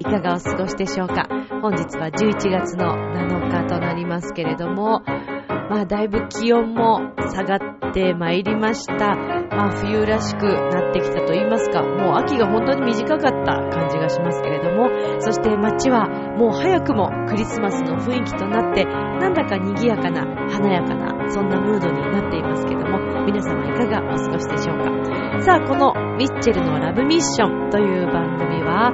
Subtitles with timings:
[0.00, 1.26] いかがお過ごしでしょうか。
[1.62, 5.02] 本日は11月の7日となりますけれども、
[5.70, 7.56] まあ、だいぶ気温も下が
[7.88, 9.14] ってまいりました。
[9.14, 14.88] まあ、冬らしくなってきたと言いますか、もう秋が本当に短かった感じがしますけれども、
[15.20, 25.40] そして街はもう早くもクリスマスの雰囲気となって、なんだか賑やかな、華やかな、そんなムードになっていますけども、皆様いかがお過ごしでしょうか。
[25.40, 28.90] さあ、このミッチェルのラブミッションという番組は、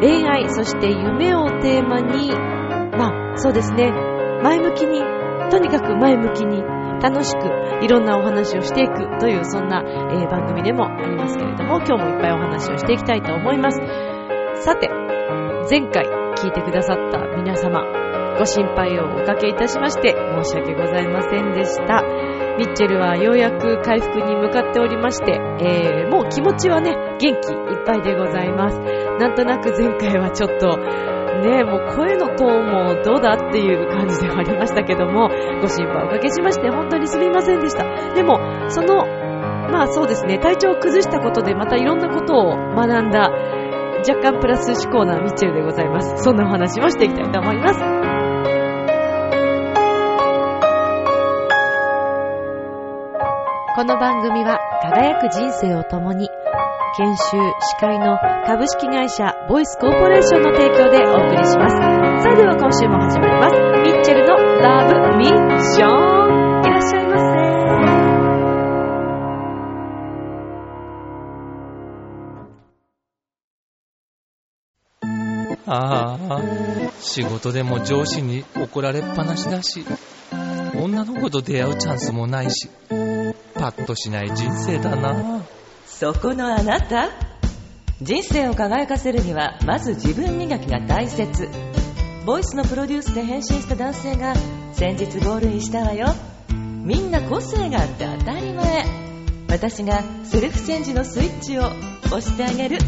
[0.00, 2.32] 恋愛、そして夢をテーマに、
[2.96, 3.92] まあ、そうですね、
[4.42, 5.17] 前向きに、
[5.50, 6.62] とにかく前向きに、
[7.00, 13.80] 楽しく、いろんなお話をしていくという、そんな、えー番組でもありますけれども、今日もいっぱいお話をしていきたいと思います。
[14.62, 14.90] さて、
[15.70, 17.84] 前回聞いてくださった皆様、
[18.38, 22.02] ご心配をおかけいたしまして、申し訳ございませんでした。
[22.58, 28.80] ミッチェルはようやく回復に向かっておりまして、えー、もう気持ちはね、元気いっぱいでございます。
[28.80, 35.28] なんとなく前回はちょっと、ね、もう声のトーンもどうだっていう感じではありましたけども、
[35.60, 37.84] ご心配おかけしまして本当にすみませんでした。
[38.14, 39.06] でも、その、
[39.70, 43.30] まあそうですね、体調を崩したことでまたいろんなことを学んだ、
[44.08, 46.22] 若干プラス思考なミッチェルでございます。
[46.22, 47.80] そんなお話もしていきたいと思います。
[53.74, 56.28] この番組は輝く人生を共に
[56.96, 61.97] 研修、司会の株式会社ボイスコーポレーションの提供でお送りします。
[62.38, 63.56] では今週も始まります。
[63.82, 65.28] ミッチェルのラブミッ
[65.74, 65.88] ション。
[66.62, 67.18] いらっしゃいま
[75.66, 76.40] ああ、
[77.00, 79.84] 仕事でも上司に怒られっぱなしだし、
[80.80, 82.68] 女の子と出会うチャンスもないし、
[83.54, 85.42] パッとしない人生だな。
[85.86, 87.10] そこのあなた
[88.00, 91.48] 人生を輝かせるにはまず自分磨きが大切
[92.28, 94.34] ボイスのプロデュースで変身した男性が
[94.74, 96.08] 先日ゴールインしたわよ
[96.84, 98.84] みんな個性があって当たり前
[99.48, 102.80] 私がセルフチェンジのスイッチを押してあげる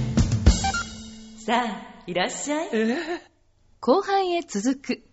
[1.39, 2.69] さあいらっしゃい
[3.81, 5.05] 後半へ続く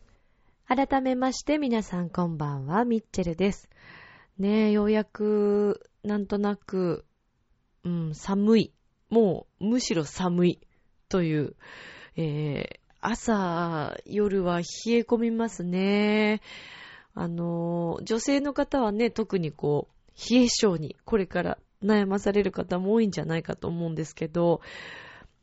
[0.67, 3.69] 改めまして皆さんこんばんは、ミッチェルです。
[4.37, 7.05] ねえ、ようやく、なんとなく、
[7.85, 8.73] うん、寒い。
[9.09, 10.59] もう、むしろ寒い。
[11.07, 11.55] という、
[12.17, 16.41] えー、朝、夜は冷え込みますね。
[17.13, 24.59] あの、女性の方はね、特にこう、冷え性に、これから悩まされる方も多いんじゃないかと思うんですけど、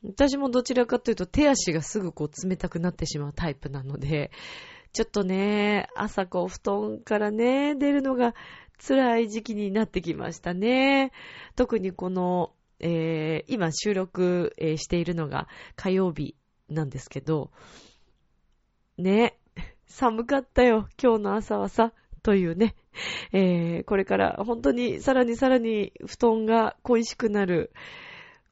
[0.04, 4.30] 私もどちらかというと手足がすぐこう冷たくなってしまうタイプなので、
[4.92, 8.34] ちょっとね、朝こう布団からね、出るのが
[8.86, 11.12] 辛い時期になってきましたね。
[11.56, 16.34] 特にこの、えー今収録、しているのが火曜日
[16.68, 17.50] なんですけど、
[18.98, 19.38] ね、
[19.86, 21.92] 寒かったよ、今日の朝はさ、
[22.22, 22.74] というね、
[23.32, 27.72] えーこれから本当にさらにさらに布団が恋しくなる、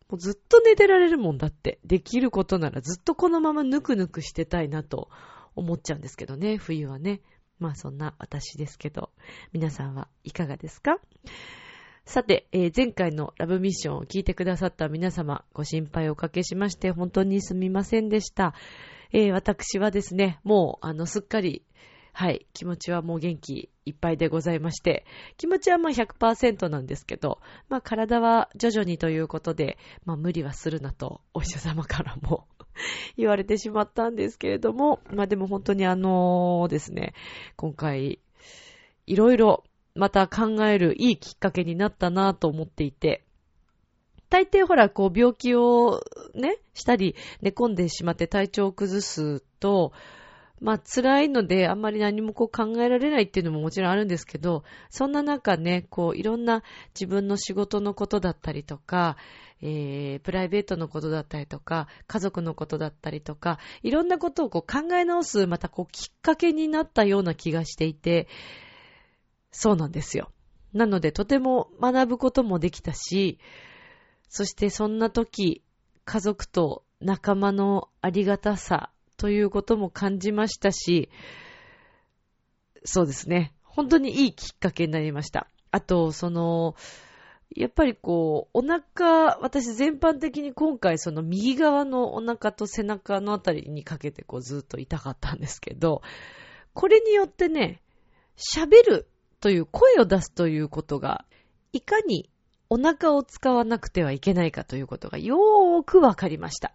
[0.09, 1.79] もうずっと寝てられるもんだって。
[1.85, 5.09] できることならずっとこのままぬくぬくしてたいなと
[5.55, 7.23] 思っちゃうんですけどね、冬はね。
[7.59, 9.11] まあそんな私ですけど、
[9.53, 10.99] 皆さんはいかがですか？
[12.05, 18.55] さて、えー前回のラブミッションを聞いてくださった皆様、ご心配をおかけしまして本当にすみませんでした。
[19.13, 21.65] えー私はですね、もう、あの、すっかり、
[22.13, 32.47] はい、気持ちはもう元気いっぱいでございまして、気持ちはまあ100%なんですけど、まあ体は徐々にということで、まあ無理はするなと、お医者様からも
[33.17, 37.15] 言われてしまったんですけれども、まあでも本当にあのですね、
[37.57, 38.19] 今回、
[39.07, 43.25] いろいろまた考えるいいきっかけになったなと思っていて、
[44.31, 46.01] 大抵ほら、こう病気を
[46.35, 49.93] ね、したり寝込んでしまって体調を崩すと、
[50.59, 56.63] まあ辛いのであんまり何もこう考えられないっていうのももちろんあるんですけど、そんな中ね、こういろんな
[56.99, 59.17] 自分の仕事のことだったりとか、
[59.61, 68.29] えー、プライベートのことだったりとか、家族のことだったりとか、いろんなことをこう考え直す、またこうきっかけになったような気がしていて、
[69.53, 70.33] そうなんですよ。
[70.73, 73.39] なのでとても学ぶこともできたし、
[74.29, 75.63] そしてそんな時、
[76.05, 81.11] 家族と仲間のありがたさということも感じましたし、
[82.85, 83.55] そうですね。
[83.63, 85.49] 本当にいいきっかけになりました。
[85.71, 86.75] あと、その、
[87.55, 96.03] やっぱりこう、お腹、私全般的に今回その右側のお腹と背中のあたりにかけてこうずっと痛かったんですけど、
[96.73, 97.83] これによってね、
[98.37, 99.12] 喋る
[99.43, 101.25] という声を出すということが、
[101.73, 102.31] いかに
[102.71, 106.73] お腹を使わなくてはいけないかということがよーくわかりました。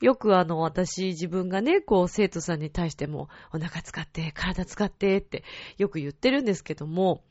[0.00, 5.44] よくあの、私自分がね、こう、生徒さんに対しても、お腹使って、体使ってって
[5.78, 7.22] よく言ってるんですけども、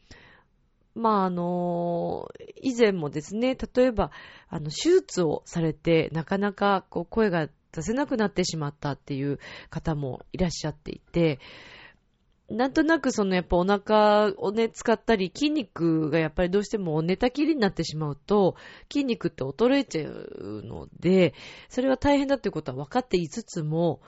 [0.96, 2.30] まあ、あの、
[2.62, 4.12] 以前もですね、例えば、
[4.48, 9.40] あの、手術をされて、なかなか、こう、声が出せなくなってしまったっていう
[9.70, 11.40] 方もいらっしゃっていて、
[12.54, 18.56] なんとなくそのやっぱお腹をね、使ったり、筋肉がやっぱりどうしても寝たきりになってしまうと、
[18.92, 21.34] 筋肉って衰えちゃうので、
[21.68, 24.02] それは大変だっていうことは分かっていつつも、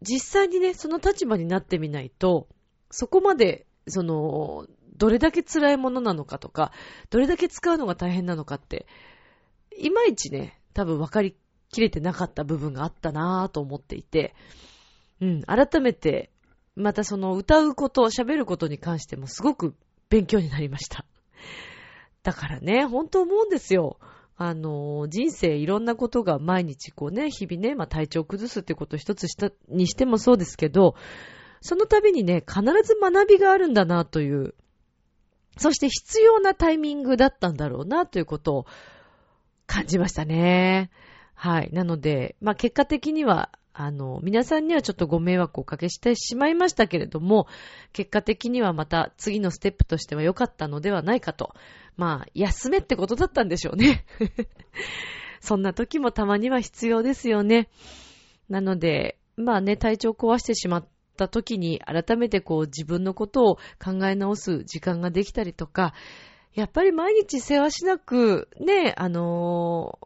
[0.00, 2.48] 実際にね、その立場になってみないと、
[2.90, 6.72] そこまで、その、どれだけ辛いものなのかとか、
[7.10, 8.86] どれだけ使うのが大変なのかって、
[9.76, 11.36] いまいちね、多分分かり
[11.70, 14.34] きれてなかった部分があったなぁと思っていて、
[15.20, 16.30] うん、改めて、
[16.76, 19.74] またその歌うこと、喋ることに関してもすごく
[20.08, 21.04] 勉強になりました。
[22.22, 23.98] だからね、本当思うんですよ。
[24.36, 30.96] あの、人生いろんなことが毎日こうね、日々ね、まあ体調を崩すってこと一つしたにしてもそうですけど、
[31.60, 34.54] その度にね、必ず学びがあるんだなという、
[35.56, 38.66] そして必要なタイミングだったんだろうなということを
[39.66, 40.90] 感じましたね。
[41.34, 41.70] はい。
[41.72, 47.48] なので、まあ結果的には、あの、皆さんにはちょっとご迷惑をおかけしてしまいましたけれども、
[47.92, 51.54] 結果的にはまた次のステップとしては良かったのではないかと。
[51.96, 54.06] まあ、休めってことだったんでしょうね。
[55.40, 57.68] そんな時もたまには必要ですよね。
[58.48, 60.86] なので、まあね、体調壊してしまっ
[61.16, 65.94] た時に改めてこう自分のことを考え直す時間ができたりとか、
[66.54, 69.98] やっぱり毎日世話しなく、ね、あの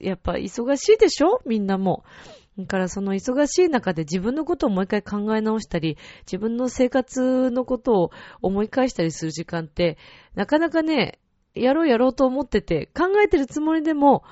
[0.00, 1.42] ー、やっぱ忙しいでしょ？
[1.44, 2.04] みんなも。
[2.58, 8.10] だからその忙しい中で自分のことをもう一回考え直したり、自分の生活のことを
[8.40, 9.98] 思い返したりする時間って、
[10.34, 11.18] なかなかね、
[11.54, 14.24] やろうやろうと思ってて、考えてるつもりでも、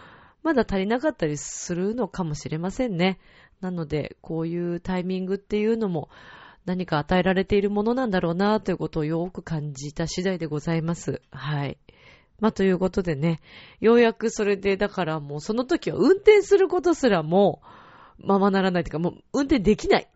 [0.43, 3.19] まだ足りなかったりするのかもしれませんね。
[3.61, 6.09] なので、こういうタイミングっていうのも、
[6.67, 11.21] 何か与えられているものなんだろうなということをよく感じた次第でございます。
[11.31, 11.79] はい。
[12.41, 13.41] まあ、ということでね、
[13.81, 17.63] ようやくそれで、だからもうその時は運転することすらも、
[18.19, 20.09] ままならないというか、もう運転できない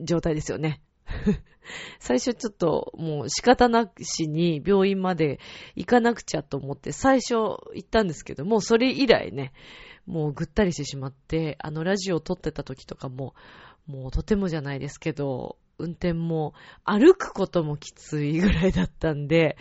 [0.00, 0.80] 状態ですよね。
[2.00, 5.38] 最初ちょっともう仕方なしに病院まで
[5.76, 9.52] 行かなくちゃと思って最初行ったんですけども、それ以来ね、
[10.06, 13.34] もうぐったりしてしまって、あのラジオを撮ってた時とかも、
[13.86, 16.54] もうとてもじゃないですけど、運転も
[16.84, 19.56] 歩くこともきついぐらいだったんで、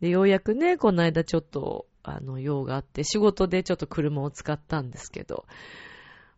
[0.00, 5.46] で、ようやくね、この間ちょっと、あの、用があって、仕事でちょっと車を使ったんですけど、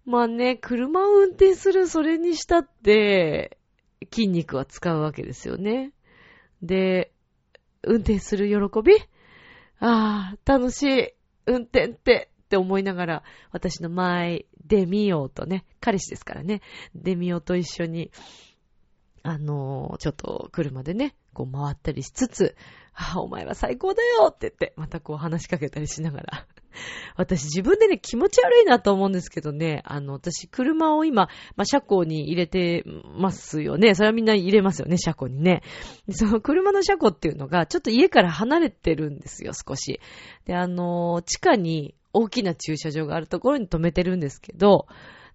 [0.09, 3.59] まあね、車を運転するそれにしたって、
[4.11, 5.93] 筋肉は使うわけですよね。
[6.63, 7.13] で、
[7.83, 8.95] 運転する喜び
[9.81, 11.15] ああ、楽しい。
[11.45, 13.23] 運転ってって思いながら、
[13.53, 16.63] 私の前、デミオとね、彼氏ですからね、
[16.95, 18.11] デミオと一緒に、
[19.23, 22.57] あのー、ちょっと車でね、こう回ったりしつつ、
[22.95, 26.47] ああ、お前は最高だよって言って、またこう話しかけたりしながら。
[27.17, 32.85] 私自分でね、気持ち悪いなと思うんですけどね、あの、私車を今、まあ、車庫に入れて
[33.17, 33.95] ますよね。
[33.95, 35.63] それはみんな入れますよね、車庫にね。
[36.11, 40.01] その車の車庫っていうのが、ちょっと家から離れてるんですよ、少し。
[40.47, 44.87] で、あの、地下に大きな駐車場があるところに止めてるんですけど、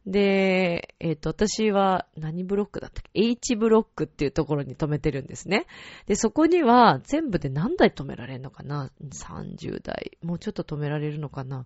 [0.06, 5.66] で、えっ、ー、と、私は何ブロックだったっけ ?H ブロックっていうところに止めてるんですね。
[6.08, 10.18] で、そこには全部で何台止められるのかな ?30 台。
[10.22, 11.66] もうちょっと止められるのかな？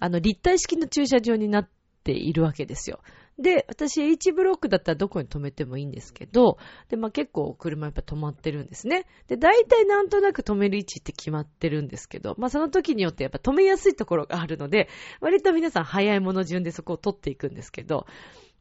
[0.00, 1.68] あの、立体式の駐車場になっ
[2.02, 3.00] ているわけですよ。
[3.38, 6.58] で、私 H ブロックだったらどこに止めてもいいんですけど、
[6.88, 9.06] で、まあ、結構車やっぱ止まってるんですね。
[9.26, 14.88] で、大体なんとなく止める位置って決まってるんですけど、まあ、その時によってやっぱ止めやすいところがあるので、
[15.20, 18.06] 割と皆さん早いもの順でそこを取っていくんですけど、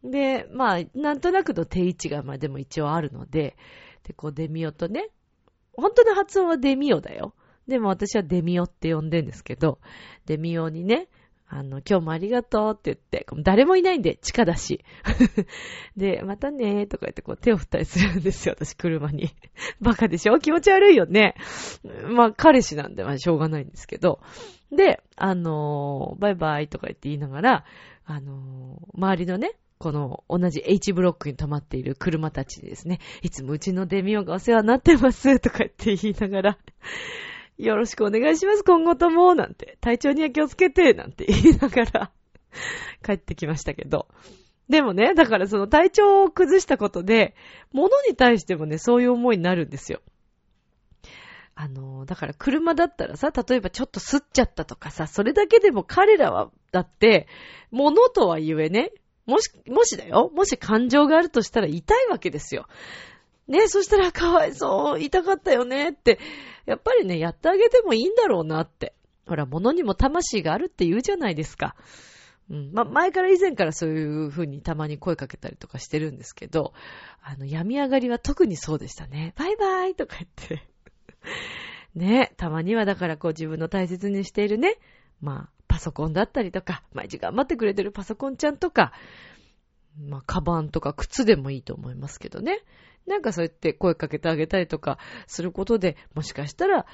[0.04, 3.56] で、まあ、なんとなくの定位置がまあでも一応あるので、
[4.04, 5.10] で、こうデミオとね、
[5.74, 7.36] 本当の発音はデミオだよ。
[7.68, 9.80] でも私はデミオって呼んでんですけど、
[10.26, 11.08] デミオにね、
[11.54, 14.86] あの、今日もありがとうって言って、誰もいないんで、地下だし。
[15.98, 19.36] で、またねーとか言ってこう手を振ったりするんですよ、私車に。
[19.82, 20.40] バカでしょ？
[20.40, 21.36] 気持ち悪いよね。
[22.10, 24.22] まあ、彼氏なんで、まあ、しょうがないんですけど。
[24.72, 27.66] で、あのー、バイバイとか言って言いながら、
[28.06, 36.58] あのー、周りのね、この同じ H ブロックに止まっている車たちにですね、いつもうちのデミオがお世話になってますとか言って言いながら、
[37.62, 42.12] よろしくお願いします、今後とも、なんて、体調には気をつけて、なんて言いながら
[43.06, 44.08] 帰ってきましたけど。
[44.68, 47.36] でもね、だからその体調を崩したことで、
[47.72, 50.02] 物に対してもね、そういう思いになるんですよ。
[51.54, 57.28] あの、だから車だったらさ、例えばちょっと吸っちゃったとかさ、それだけでも彼らは、だって、
[57.70, 58.92] 物とは言えね、
[59.28, 62.66] もし、もしだよ、もし感情があるとしたら痛いわけですよ。
[63.52, 66.20] ね、そしたらかわいそう、痛かったよねって、
[66.66, 68.96] やっぱりね、やってあげてもいいんだろうなって。
[69.28, 71.76] ほら、物にも魂があるって言うじゃないですか。
[72.50, 72.72] うん。
[72.74, 76.74] ま前から以前からそういう風にたまに声かけたりとかしてるんですけど、
[77.22, 79.34] あの、病み上がりは特にそうでしたね。
[79.38, 80.68] バイバイとか言って
[81.94, 84.78] ね、たまにはだからこう自分の大切にしているね、
[85.20, 88.94] まあ、パソコンだったりとか、毎日頑張ってくれてるパソコンちゃんとか、
[90.00, 92.62] まあ、カバンとか靴でもいいと思いますけどね。
[93.08, 96.86] なんかそうやって声かけてあげたりとかすることで、もしかしたら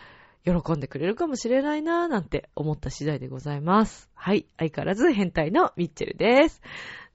[0.43, 4.09] 喜んでくれるかもしれないなぁなんて思った次第でございます。
[4.15, 4.47] はい。
[4.57, 6.61] 相変わらず変態のミッチェルです。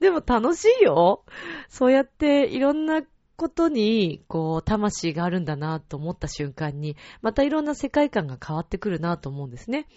[0.00, 1.24] でも楽しいよ。
[1.68, 3.02] そうやっていろんな
[3.36, 9.88] ことに、こう、魂があるんだなぁと思った瞬間に、またいろんな世界観が変わってくるなぁと思うんですね。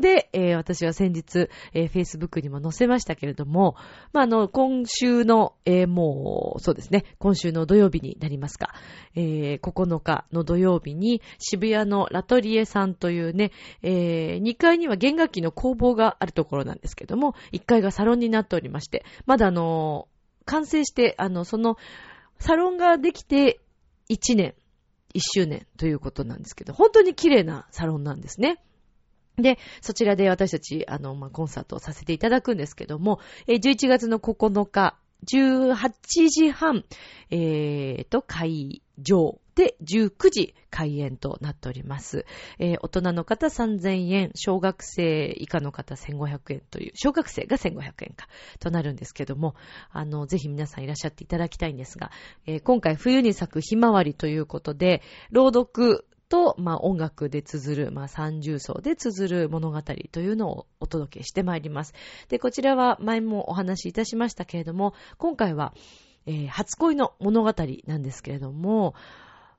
[0.00, 3.76] で、えー、私は先日、えー、Facebook にも載せましたけれども、
[4.12, 8.74] まあ、あの、今週の、えー、もう、そうですね、今週の土曜日になりますか、
[9.14, 20.08] えー、9日の土曜日に、渋谷のラトリエさんというね、えー、2階には弦楽器の工房があるところなんですけども、1階がサロンになっておりまして、まだあの、
[20.44, 21.76] 完成して、あの、その、
[22.38, 23.60] サロンができて
[24.10, 24.54] 1年、
[25.14, 28.62] 1周年ということなんですけど、本当に綺麗なサロンなんですね。
[29.36, 36.84] で、そちらで私たち、あの、まあ、コンサートをさせていただくんですけども、え11月の9日、18時半、
[37.30, 42.26] えーと、会場で19時開演となっております。
[42.58, 48.28] えー、大人の方3000円、小学生以下の方1500円という、小学生が1500円か
[48.60, 49.54] となるんですけども、
[49.90, 52.10] あの、ぜひ皆さんいらっしゃっていただきたいんですが、
[52.46, 61.94] えー、今回冬に咲くひまわりということで、朗読と、まあ、音楽で綴る、まあ、三重奏で綴る物語というのをお届けしてまいります。
[62.28, 65.74] で、こちらは前もお話しいたしましたけれども、今回は、
[66.26, 67.54] えー、初恋の物語
[67.86, 68.94] なんですけれども、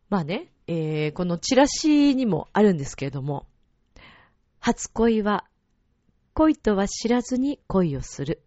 [0.10, 3.46] まあね、えー、このチラシにもあるんですけれども、
[4.60, 5.46] 初恋は、
[6.34, 8.44] 恋とは知らずに恋をする。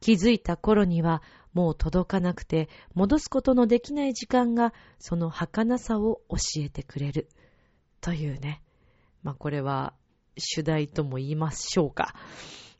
[0.00, 1.22] 気づいた頃には
[1.58, 7.28] もう届かなくて戻すことのできない時間がその儚さを教えてくれる。
[8.00, 8.62] というね。
[9.24, 9.92] まあこれは
[10.36, 12.14] 主題とも言いましょうか。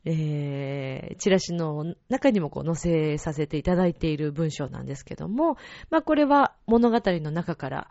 [0.05, 5.57] えー、チラシの中にもこう載せさせていただいている文章なんですけども、
[5.89, 7.89] まあこれは物語の中から、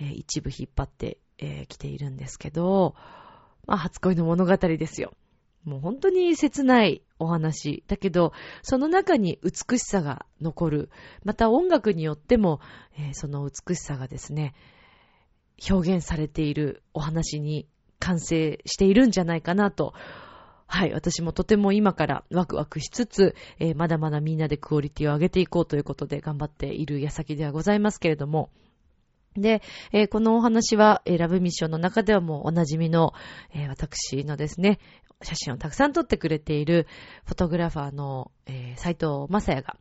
[0.00, 2.96] えー、一部引っ張ってき、えー、ているんですけど、
[3.68, 5.12] まあ初恋の物語ですよ。
[5.64, 7.84] もう本当に切ないお話。
[7.86, 10.90] だけど、その中に美しさが残る。
[11.24, 12.60] また音楽によっても、
[12.98, 14.54] えー、その美しさがですね、
[15.70, 17.66] 表現されているお話に
[17.98, 19.94] 完成しているんじゃないかなと。
[20.66, 28.50] はい、私もとても今からワクワクしつつ、えー、まだまだみんなでクオリティを上げていこうということで頑張っている矢先ではございますけれども、
[29.36, 33.14] で、えー、このお話は、えー、ラブミッションの中ではもうおなじみの、
[33.52, 34.78] えー、私のですね、
[35.22, 36.86] 写真をたくさん撮ってくれている
[37.24, 39.76] フォトグラファーの、えー、斉藤正也が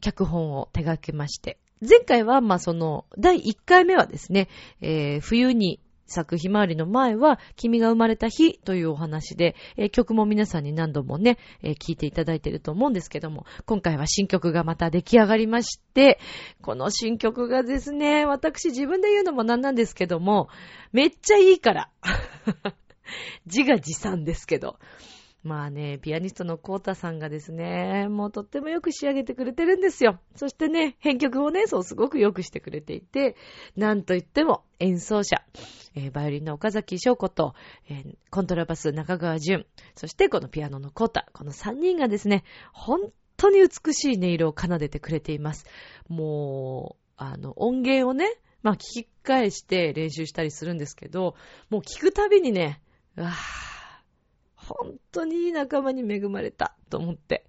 [0.00, 4.48] 脚本を手掛けまして、前回は、まあ、その、第1回目はですね、
[4.80, 16.20] えー、冬に咲くひまわりの前は、君が生まれた日というお話で、えー、曲も皆さんに何度もね、えー、聴いていただいていると思うんですけども、今回は新曲がまた出来上がりまして、
[16.62, 20.48] この新曲がですね、私自分で言うのもなんなんですけども、
[20.92, 21.90] めっちゃいいから。
[23.46, 24.78] 自画自賛ですけど。
[25.44, 30.18] まあね、ピアニストのコータさんがですね、もうとってもよく仕上げてくれてるんですよ。
[30.36, 33.36] そしてね、編曲をね、そうすごくよくしてくれていて、
[33.76, 35.44] なんといっても演奏者、
[35.94, 37.54] えー、バイオリンの岡崎翔子と、
[37.90, 39.66] えー、コントラバス中川淳、
[39.96, 45.66] そしてこのピアノのコータ、この3人がですね、本当に美しい音色を奏でてくれています。
[46.08, 48.26] もう、あの、音源をね、
[48.62, 51.36] まあ聞き返して練習したりするんですけど、
[51.68, 52.80] もう聞くたびにね、
[53.16, 53.32] わぁ、
[54.56, 57.46] 本当にいい仲間に恵まれたと思って。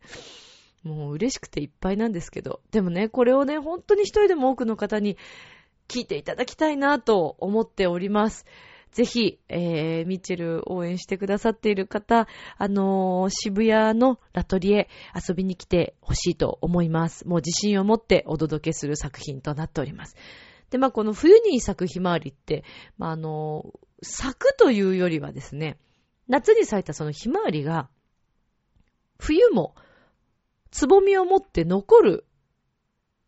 [0.83, 2.61] もう嬉しくていっぱいなんですけど。
[2.71, 5.17] でもね、これをね、本当に一人でも多くの方に
[5.87, 8.45] 聞いていただきたいなと思っております。
[8.91, 17.27] ぜひ、えー、ミッチェル応援してくださっている方、あのー、渋谷のラトリエ遊びに来てほしいと思います。
[17.27, 20.15] もう自信を持ってお届けする作品となっております。
[20.69, 22.63] で、まあ、この冬に咲くひまわりって、
[22.97, 25.77] まあ、あのー、咲くというよりはですね、
[26.27, 27.89] 夏に咲いたそのひまわりが、
[29.17, 29.75] 冬も、
[30.71, 32.25] つぼみを持って残る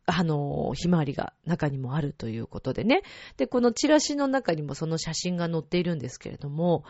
[0.09, 3.03] あの、ひまわりが中にもあるということでね。
[3.35, 6.85] で、このチラシの中にもその写真が載っているんですけれども、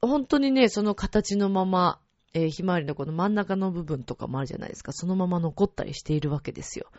[0.00, 2.00] 本当にね、その形のまま、
[2.32, 4.92] えー、ひまわりのこの真ん中の部分とかもあるじゃないですか。
[4.92, 6.90] そのまま残ったりしているわけですよ。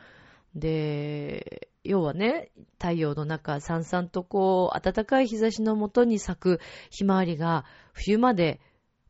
[0.55, 8.59] で、要はね、太陽の中、さんさんとこう、暖かい日差しのもとに咲くひまわりが冬まで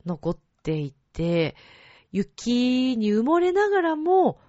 [0.06, 1.56] 残っていて、
[2.12, 4.40] 雪に埋もれながらも、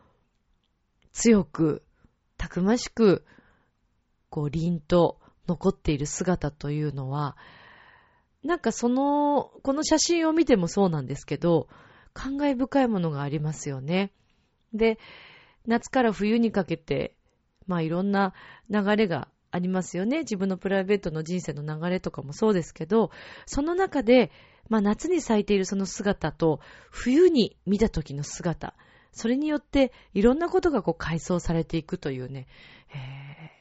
[1.12, 1.82] 強く、
[2.37, 3.25] たくましく、
[4.28, 7.37] こう、凛と残っている姿というのは、
[8.42, 11.68] なんかその、この写真を見てもそうなんですけど、
[12.12, 14.12] 感慨深いものがありますよね。
[14.73, 14.99] で、
[15.66, 17.14] 夏から冬にかけて、
[17.66, 18.34] まあいろんな
[18.70, 20.20] 流れがありますよね。
[20.20, 23.10] 自分のプライベートの人生の流れとかもそうですけど、
[23.46, 24.30] その中で、
[24.68, 28.74] まあ夏に咲いているその姿と、冬に見た時の姿、
[29.12, 32.46] それによっていろんなことがこう改装されていくというね、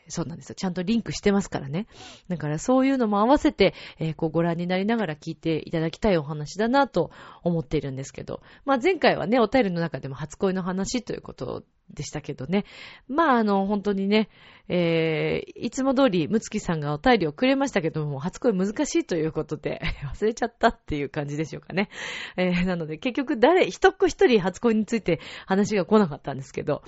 [0.09, 0.55] そうなんですよ。
[0.55, 1.87] ちゃんとリンクしてますからね。
[2.27, 7.11] だからそういうのも合わせて、えー、こうご覧になりながら聞いていただきたいお話だなと
[7.43, 11.63] 思っているんですけど、まあ前回はね、お便りの中でも初恋の話ということ
[11.93, 12.65] でしたけどね。
[13.07, 14.29] まあ、あの、本当にね、
[14.67, 19.81] えー、いつも通り、むつきさんがお便りをくれましたけども、初恋難しいということで、
[20.13, 21.89] 忘れちゃったっていう感じでしょうかね。
[22.37, 26.83] えー、なので、結局誰、一っ子一人初恋について話が来なかったんですけど、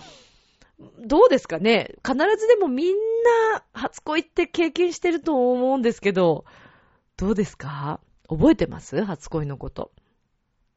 [0.99, 1.95] どうですかね？
[2.05, 2.95] 必ずでもみん
[3.53, 6.45] な初恋って経験してると思うんですけど、
[7.17, 7.99] どうですか？
[8.27, 9.03] 覚えてます？
[9.03, 9.91] 初恋のこと。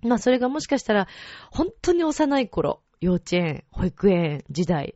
[0.02, 1.08] まあそれがもしかしたら、
[1.50, 4.94] 本当に幼い頃、幼稚園、保育園時代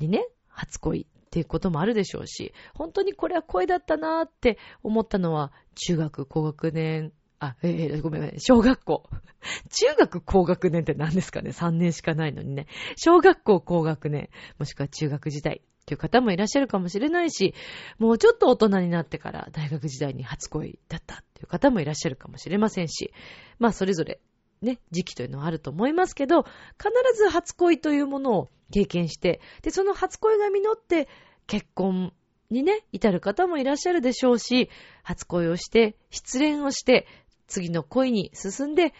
[0.00, 9.02] にね、初恋っていうこともあるでしょうし、本当にこれは恋だったなーって思ったのは、中学高学年、あ、えー、ごめんごめん、小学校。
[9.68, 12.68] 中学高学年って何ですかね ?3 年しかないのにね。
[12.96, 17.54] 小学校高学年、もしくは中学時代っていう方もいらっしゃるかもしれないし、
[17.98, 23.12] もうちょっと大人になってから大学時代に初恋だったっていう方もいらっしゃるかもしれませんし、
[23.58, 24.20] まあそれぞれ
[24.60, 31.08] ね、時期というのはあると思いますけど、必ず初恋というものを経験して、で、その初恋が実って
[31.48, 32.12] 結婚
[32.52, 34.68] にね、至る方もいらっしゃるでしょうし、
[35.02, 37.06] 初恋をして、失恋をして、
[37.52, 38.94] 次の恋に進んで、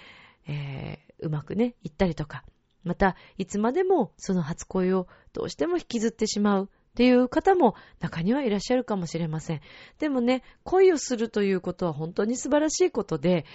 [0.46, 2.44] えー、うまくね、行ったりとか、
[2.84, 9.60] また、いつまでもその初恋をどうしても引きずってしまうっていう方も中にはいらっしゃるかもしれません。
[9.98, 13.46] でもね、恋をするということは本当に素晴らしいことで、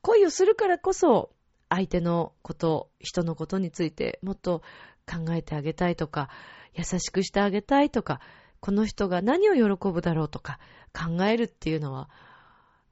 [0.00, 1.30] 恋をするからこそ、
[1.68, 4.62] 相手のこと、人のことについてもっと
[5.06, 6.30] 考えてあげたいとか、
[6.74, 8.20] 優しくしてあげたいとか、
[8.60, 10.58] この人が何を喜ぶだろうとか
[10.94, 12.08] 考えるっていうのは、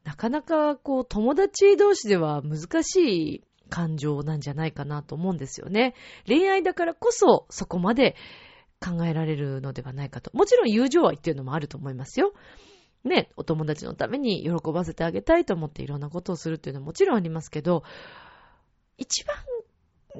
[0.05, 5.95] なかなかこう友達同士では難しい感情なんじゃないかなと思うんですよね。
[6.27, 8.17] 恋愛だからこそそこまで
[8.81, 10.31] 考えられるのではないかと。
[10.35, 12.33] もちろん友情愛っていうのもあると思いますよ。
[13.05, 17.83] ね、お友達のために喜ばせてあげたいと思っていろんなことをするっていうのはもちろんありますけど、
[18.99, 19.37] 一番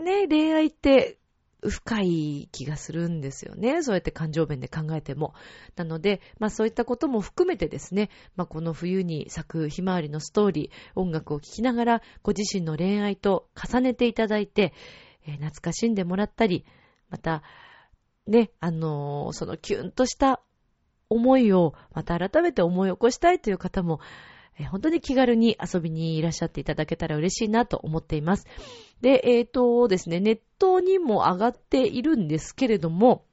[0.05, 1.19] ね、恋愛って
[1.69, 3.83] 深い気がするんですよね。
[3.83, 5.35] そうやって感情面で考えても。
[5.77, 14.73] なので、まあそういったことも含めてですね、まあこの冬に咲くひまわりのストーリー、音楽を聴きながら、ご自身の恋愛と重ねていただいて、
[15.27, 16.65] えー、懐かしんでもらったり、
[17.11, 17.43] また、
[18.27, 20.41] ね、あのー、そのキュンとした
[21.09, 24.01] 思いをまた改めて思い起こしたいという方も、
[24.61, 28.47] え本当に気軽に遊びにいらっしゃっていただけたら嬉しいなと思っています。
[29.01, 33.25] で、えっ、ー、とですね、ネットにも上がっているんですけれども、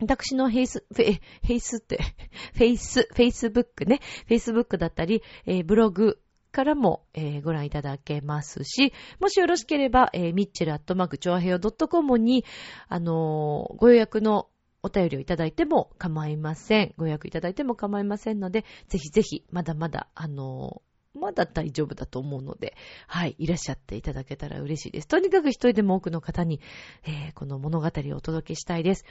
[0.00, 1.98] 私のフェイス、フェ、フェイスって、
[2.54, 6.20] フェイス、フェイスブックね、フェイスブックだったり、えー、ブログ
[6.52, 12.44] からも、えー、ご覧いただけますし、もしよろしければ、えー、ミッチェルアットマークチョアヘヨ .com に、
[12.88, 14.48] あのー、ご予約の
[14.82, 16.94] お便りをいただいても構いません。
[16.96, 25.08] ご予約いただいても構いませんので、ぜひぜひ、まだまだ、あのー、まだ大丈夫だと思うので、はい、いらっしゃっていただけたら嬉しいです。
[25.08, 26.60] とにかく一人でも多くの方に、
[27.04, 29.04] えー、この物語をお届けしたいです。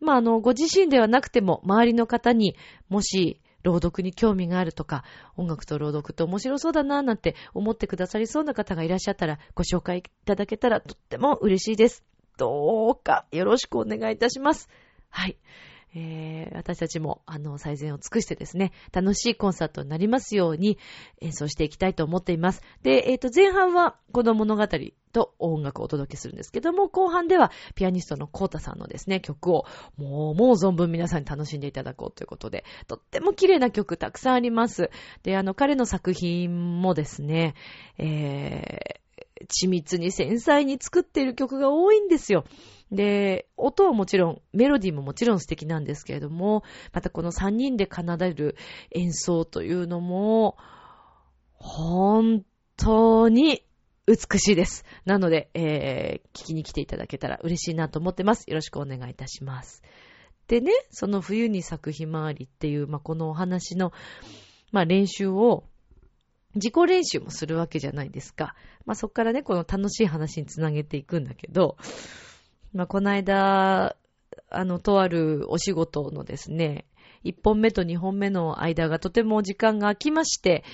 [0.00, 2.56] まあ、あの、ご自身ではなくても、周りの方に
[2.88, 5.04] もし、朗読に興味があるとか、
[5.36, 12.04] 音楽と朗読って面白そうだなぁなんて思ってくださりそうな方がいらっしゃったら、ご紹介いただけたらとっても嬉しいです。
[12.36, 14.68] どうかよろしくお願いいたします。
[15.14, 15.36] はい。
[15.94, 20.76] えー、私たちも、あの、最善を尽くしてですね、楽しいコンサートになりますように
[21.20, 22.62] 演奏していきたいと思っています。
[22.82, 24.66] で、えっ、ー、と、前半は子供物語
[25.12, 34.90] と音楽をお届けするんですけども、後半ではピアニストのコータさんのですね、曲をもう、もう存分皆さんに楽しんでいただこうということで、とっても綺麗な曲たくさんあります。
[35.22, 37.54] で、あの、彼の作品もですね、
[37.98, 42.44] えー、緻密に繊細に作っている曲が多いんですよ。
[42.94, 48.56] で、音はもちろん、メロディーももちろん素敵なんですけれども、またこの3人で奏でる
[48.90, 50.56] 演奏というのも、
[51.54, 52.44] 本
[52.76, 53.64] 当に
[54.06, 54.84] 美しいです。
[55.06, 58.44] なので、えー、聞きに来ていただけたら嬉しいなと思ってます。
[58.48, 59.82] よろしくお願いいたします。
[60.46, 63.92] でね、その冬に咲くひまわりっていう、まあ、このお話の、
[64.72, 65.64] まあ、練習を、
[66.54, 68.54] 自己練習もするわけじゃないですか。
[68.84, 71.76] まあ、そっからね、この楽しい話につなげていくんだけど、
[72.74, 73.96] まあ、この間、
[74.50, 76.86] あの、とあるお仕事のですね、
[77.24, 80.64] 1本目と2本目の間がとても時間が空きまして、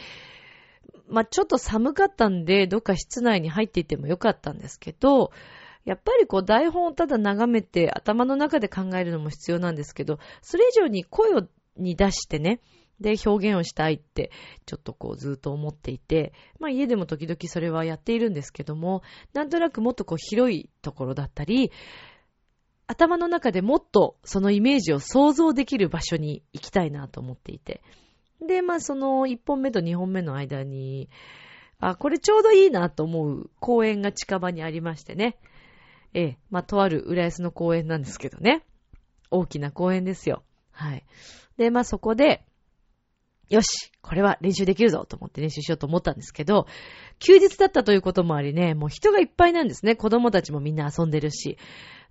[1.08, 5.30] まあ、ちょっと寒かったんで、どっか室内に入っていてもよかったんですけど、
[5.84, 11.42] やっぱりこう台本をただ眺めて頭の中で考えるのも必要なんですけど、それ以上に声を
[11.76, 12.60] に出してね、
[13.00, 14.30] で表現をしたいって
[14.66, 21.72] ちょっとこうずっと思っていて、まあ家でも時々それはやっているんですけども、なんとなくもっとこう広いところだったり、
[22.86, 27.82] 頭の中でもっとそのイメージを想像できる場所に行きたいなと思っていて。
[28.46, 31.08] で、まあその1本目と2本目の間に、
[31.78, 35.38] あ、これちょうどいいなと思う公園が近場にありましてね。
[36.12, 38.64] ええ、まあとある浦安の公園なんですけどね。
[39.30, 40.42] 大きな公園ですよ。
[40.72, 41.04] はい。
[41.56, 42.44] で、まあそこで、
[43.50, 46.66] よしこれは練習できるぞと思って練習しようと思ったんですけど、
[47.18, 49.96] 休日だったということもありね、もう人がいっぱいなんですね。
[49.96, 51.58] 子供たちもみんな遊んでるし。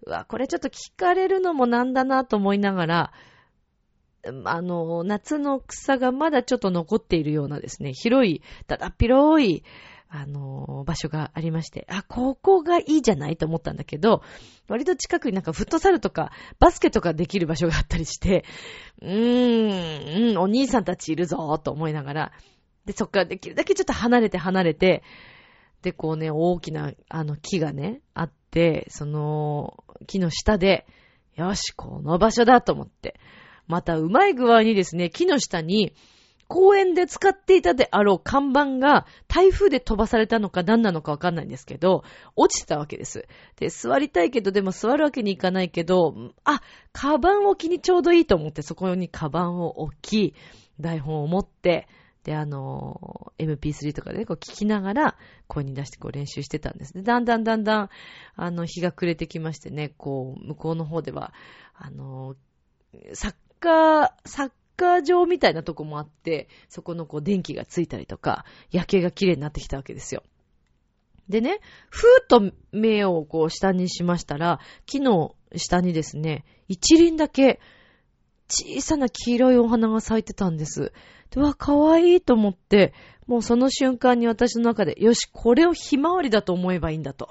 [0.05, 3.13] うわ、これちょっと聞かれるのもなんだなと思いながら、
[4.45, 9.63] あの、夏の草がまだちょっと残っているようなですね、広い、ただ広い、
[10.11, 14.23] あの、場所がありまして、あ、ここがいいじゃないと思ったんだけど、
[14.67, 18.43] 割と近くになんかフットサルとかバスケとかできる場所があったりして、
[19.01, 22.31] うーん、うん、お兄さんたちいるぞと思いながら、
[22.85, 25.03] で、そっからできるだけちょっと離れて離れて、
[25.83, 30.87] で、こうね、大きな、あの、木がね、あって、その、木の下で、
[31.35, 33.19] よし、この場所だと思って、
[33.67, 35.93] またうまい具合にですね、木の下に、
[36.49, 42.03] 公園で使っていたであろう看板が台風で飛ばされたのか何なのかわかんないんですけど、
[42.35, 43.27] 落ちてたわけです。
[43.57, 50.33] で、座りたいけど、でも座るわけにいかないけど、あ、カバン置きにちょうどいいと思ってそこにカバンを置き、
[50.79, 51.87] 台本を持って、
[52.23, 57.03] で、あの、MP3 とかでね、こう聞きながら、声に出してこう練習してたんですね。
[57.03, 57.89] だんだんだんだん、
[58.35, 61.31] あの、日が暮れてきましてね、こう、向こうの方では、
[61.75, 62.35] あの、
[63.13, 70.23] サッカー、サッカー場みたいなとこもあって、そこのこう電気がついたりとか、夜景が綺麗になってきたわけですよ。
[71.27, 77.59] でね、ふーっと目をこう下にしましたら、木の下にですね、一輪だけ
[78.47, 80.93] 小さな黄色いお花が咲いてたんです。
[81.29, 82.93] で、わ、かわいいと思って、
[83.27, 87.29] もうその瞬間に私の中で、よし、これをひまわりだと思えばいいんだと。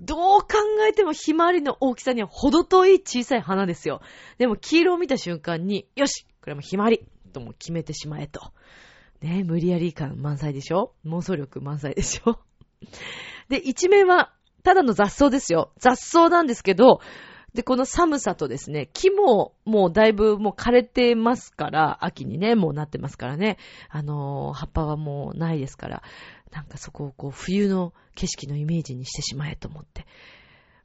[0.00, 0.48] どう考
[0.88, 4.00] えてもひまわりの大きさには程遠い小さい花ですよ。
[4.38, 8.52] でも黄色を見た瞬間に、よし、これもひまりとも決めてしまえと。
[9.20, 10.92] ね無理やり感満載でしょ？
[11.04, 12.38] 妄想力満載でしょ？
[13.50, 14.32] で、一面は、
[14.62, 15.72] ただの雑草ですよ。
[15.78, 17.00] 雑草なんですけど、
[17.52, 26.04] で、この寒さとですね、木ももうだいぶもう枯れてますから、秋にね、もうなってますからね、あのー、葉っぱはもうないですから、
[26.52, 30.06] なんかそこをこう冬の景色のイメージにしてしまえと思って。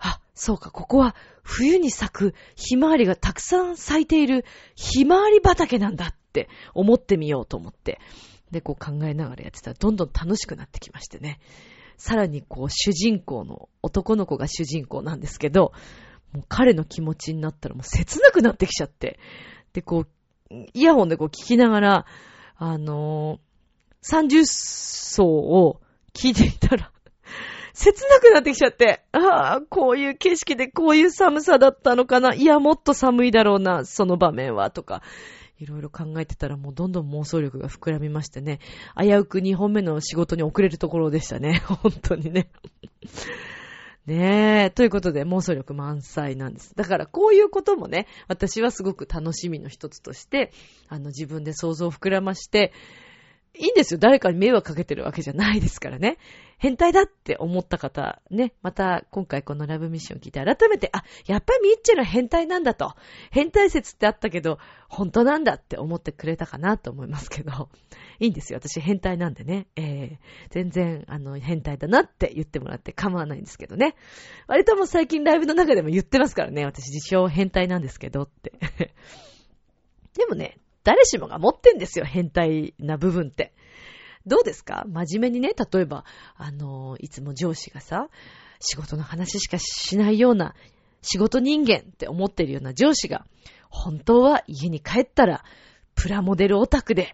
[0.02, 4.44] あ、そうか、ここは冬に咲くひまわりがたくさん咲いている
[4.76, 8.00] ひまわり畑なんだって思ってみようと思って。
[8.52, 11.40] で、こう考えながらやってたらどんどん楽しくなってきましてね。
[11.98, 15.72] さらにこう主人公の男の子が主人公なんですけど、
[16.34, 19.20] もう彼の気持ちになったらもう切なくなってきちゃって。
[19.74, 20.08] で、こう、
[20.74, 22.06] イヤホンでこう聞きながら、
[22.58, 23.40] あのー、
[24.02, 25.82] 三十層を
[26.14, 26.92] 聞いていたら、
[27.74, 32.34] 切なくなってきちゃって、ああ、こういう景色でこういう寒さだったのかな。
[32.34, 35.02] いや、もっと寒いだろうな、その場面は、とか。
[35.62, 38.60] いろいろ考えてたらもうどんどん妄想力が膨らみましてね。
[39.00, 41.62] 危うく2本目の仕事に遅れるところでしたね。
[41.84, 42.50] 本当にね。
[44.08, 44.70] ねえ。
[44.72, 46.76] ということで、妄想力満載なんです。
[46.76, 50.52] だから、こういうこともね、私はすごく楽しみの一つとして、
[50.90, 52.74] あの、自分で想像を膨らまして、
[53.54, 54.00] いいんですよ。
[54.00, 56.18] 誰かに迷惑かけてるわけじゃないですからね。
[56.62, 62.94] 変態だって思った方、ね、また今回このラブミッション聞いて改めて、あ、やっぱりミッチェルは変態なんだと。
[63.32, 67.70] 変態説ってあったけど、本当なんだって思ってくれたかなと思いますけど。
[68.20, 68.60] いいんですよ。
[68.60, 69.66] 私変態なんでね。
[69.76, 70.18] えー、
[70.52, 73.96] 全然、あの、変態だなって言ってもらって構わないんですけどね。
[74.46, 76.64] 割とも最近ライブの中でも言ってますからね。
[76.66, 78.54] 私自称変態なんですけどって。
[80.14, 82.06] でもね、誰しもが持ってんですよ。
[82.06, 83.52] 変態な部分って。
[84.26, 84.86] どうですか？
[84.88, 86.06] 真面目にね、例えば、
[86.36, 88.10] あの、いつも上司がさ、
[88.60, 90.56] 仕事の話しかしないような
[91.02, 93.26] 仕事人間って思ってるような上司が、
[93.70, 95.44] 本当は家に帰ったら、
[95.96, 97.12] プラモデルオタクで、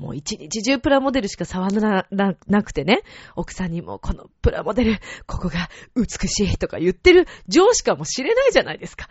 [0.00, 3.02] もう一日中プラモデルしか触らなくてね、
[3.36, 9.08] 奥さんにもこのプラモデル、ここが美しいとか言ってる上司かもしれないじゃないですか。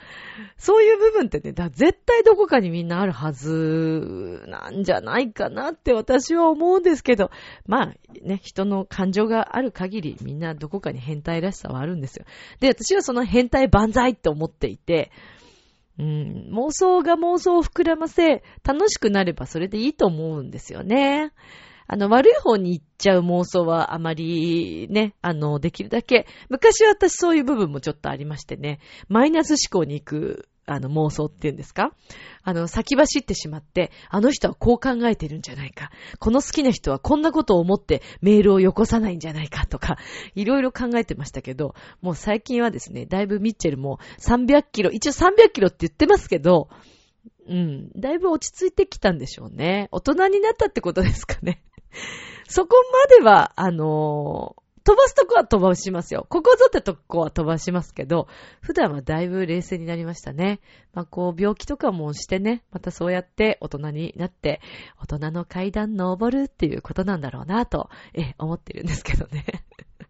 [0.57, 7.29] そういう部分ってね、だ絶対どこかにみんなあるはずなんじゃないかなって私は思うんですけど、
[7.67, 12.25] まあね、人の感情がある限りみんなどこかに変態らしさはあるんですよ。
[12.59, 15.11] で、私はその変態万歳って思っていて、
[15.99, 21.33] うん、妄想が妄想を膨らませ、楽しくなればそれでいいと思うんですよね。
[21.87, 31.91] あの、悪い方に行っちゃう妄想はあまりね、あの、できるだけ、昔は私そういう部分もちょっとありましてね、マイナス思考に行くあの妄想っていうんですか？
[32.43, 35.91] あの、先走ってしまって、あの人はこう考えてるんじゃないか。
[36.19, 39.97] この好きな人はこんなことを思ってメールをよこさないんじゃないかとか、
[40.35, 46.69] いろいろ考えてましたけど、もう最近はですね、だいぶミッチェルも300キロ、一応300キロって言ってますけど、
[47.47, 49.89] うん、だいぶ落ち着いてきたんでしょうね。
[49.91, 51.63] 大人になったってことですかね。
[52.47, 52.75] そこ
[53.09, 56.25] までは、あのー飛ばすとこは飛ばしますよ。
[56.29, 58.27] ここぞってとこは飛ばしますけど、
[58.59, 60.61] 普段はだいぶ冷静になりましたね。
[60.95, 64.61] まあこう、病気とかもしてね、またそうやって大人になって、
[64.99, 69.45] 大人の階段登るっていうことなんだろうなと、え、思ってるんですけどね。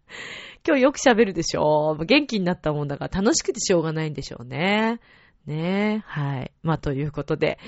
[0.66, 4.98] 今日よく喋るでしょ元気になったもんだから楽しくてしょうがないんでしょうね。
[5.44, 6.52] ねえ、はい。
[6.62, 7.58] まあ、ということで、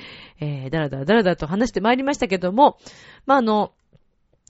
[0.40, 2.79] えー、だらだらだらだらと話してまいりましたけども、
[3.27, 3.75] まあ、あの、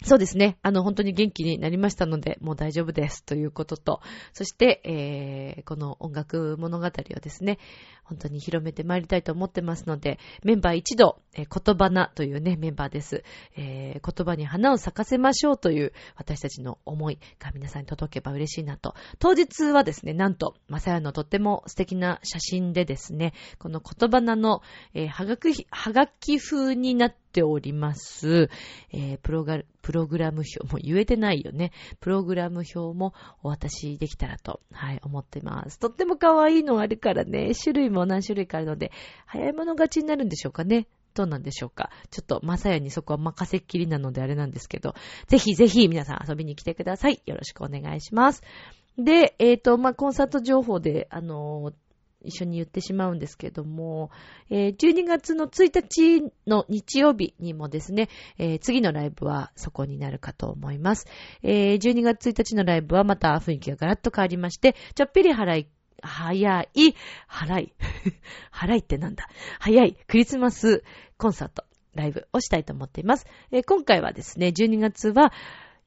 [0.04, 0.58] そうですね。
[0.62, 3.24] あの、本当に元気になりましたので、もう大丈夫です。
[3.24, 4.00] ということと、
[4.32, 7.58] そして、えー、この音楽物語をですね、
[8.04, 13.22] 本当に広めてまいりたいと思ってますので、メンバー一度、えー、言葉なというね、メンバーです。
[13.56, 18.94] えー、言葉に花を咲かせましょうという私たちの思いが皆さんに届けば嬉しいなと。
[19.18, 24.62] 当日はですね、なんと、まさやのとっても素敵な写真でですね、この言葉なの、
[24.94, 28.50] えー、はがく、はがき風になっております、
[28.92, 31.72] えー、プログプログラム表、も言えてないよね。
[32.00, 35.78] プログラム表もお渡しできたらと、はい、思ってます。
[35.78, 38.92] とっても可愛いのがあるからね、種類も何種類かあるので、
[39.26, 40.86] 早い者勝ちになるんでしょうかね。
[41.14, 41.90] どうなんでしょうか。
[42.10, 44.94] ちょっと、まさやにそこは任せっきりなのであれなんですけど、
[45.26, 47.22] ぜひぜひ皆さん遊びに来てください。
[47.26, 48.42] よろしくお願いします。
[48.98, 51.72] で、えっ、ー、と、まあ、コンサート情報で、あの
[52.24, 54.10] 一緒に言ってしまうんですけども、
[54.50, 58.08] えー、12月の1日の日曜日にもですね、
[58.38, 61.06] えー、次のライブはそこになるかと思います。
[61.42, 65.68] えー、12月1日のライブはまた雰囲気がガラッと変わりまして、ちょっぴり払い、
[66.02, 66.94] 早い、
[67.28, 67.72] 払い、
[68.52, 70.82] 払いってなんだ早いクリスマス
[71.16, 73.26] コンサート、ライブをしたいと思っています。
[73.50, 75.32] えー、今回はですね、12月は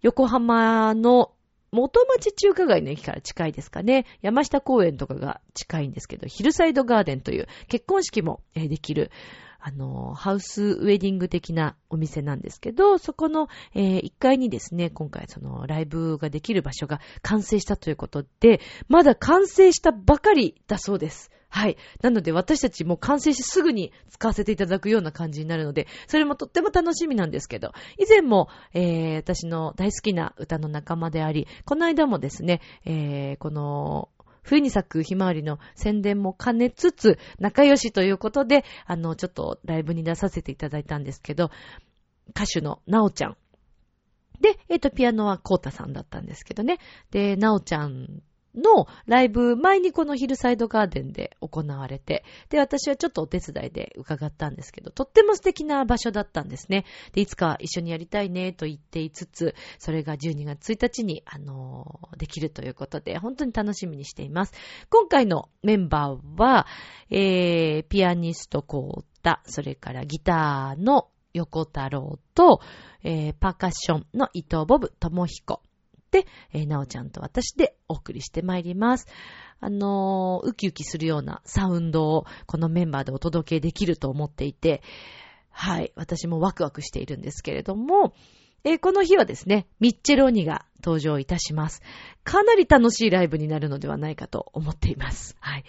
[0.02, 1.32] 横浜の
[1.76, 4.06] 元町中華街の駅から近いですかね。
[4.22, 9.12] 山下公園とかが近いんですけど、ヒルサイドガーデンという結婚式もできる、
[9.60, 21.32] あの、ハウスウェディング的なお店なんですけど、そこの、えー、1階にですね、今回そのライブができる場所が完成したということで、まだ完成したばかりだそうです。
[21.56, 21.78] はい。
[22.02, 34.10] なので私たちも完成してすぐに使わせていただくような感じになるので、それもとっても楽しみなんですけど、以前も、えー、私の大好きな歌の仲間であり、この間もですね、えー、この、
[34.44, 41.52] 冬に咲くひまわりの宣伝も兼ねつつ、仲良しということで、あの、ちょっとライブに出させていただいたんですけど、
[42.32, 43.38] 歌手のなおちゃん。
[44.42, 46.80] で、えっ、ー、と、ピアノはコータさんだったんですけどね。
[47.12, 48.22] で、なおちゃん
[48.56, 56.86] のライブ、前にこのヒルサイドガーデンで行われて、で、私はちょっとお手伝いで伺ったんですけど、とっても素敵な場所だったんですね。
[57.14, 64.54] で、いつか一緒にやりたいねと言っていつつ、それが12月1日に、あのー、できるということで、本当に楽しみにしています。
[64.90, 66.68] 今回のメンバーは、
[67.10, 72.62] えー、ピアニストコータ、それからギターの横太郎と、
[73.04, 75.62] えー、パーカッションの伊藤ボブ智彦。
[76.16, 79.08] で、えー、なおちゃんと私でお送りしてまいります。
[79.60, 84.82] あのー、ウキウキするようなサウンドをこのメンバーでお届けできると思っていて、
[85.50, 88.14] はい、私もワクワクしているんですけれども、
[88.64, 91.82] えー、この日はですね、ミッチェローニが登場いたします。
[92.24, 95.36] かなり楽しいライブになるのではないかと思っています。
[95.40, 95.66] はい。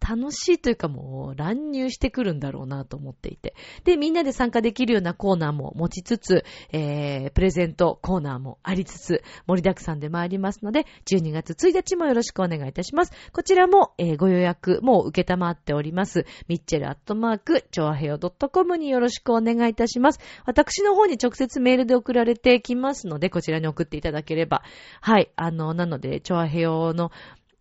[0.00, 3.54] 楽しいというかもう乱入してくるんだろうなと思っていて。
[3.84, 13.12] で、みんなで参加できるようなコーナーも持ちつつ、えー、プレゼントコーナーもありつつ、盛りだくさんで参りますので、12月1日もよろしくお願いいたします。
[13.32, 16.26] こちらも、えー、ご予約もう受けたまっております。
[16.46, 20.20] ミッチェルアットマーク、チョアヘオ .com によろしくお願いいたします。
[20.46, 24.37] 私の方に直接メールで送られてきますので、こちらに送っていただければ。
[25.00, 25.30] はい。
[25.36, 27.10] あの、なので、チョアヘヨの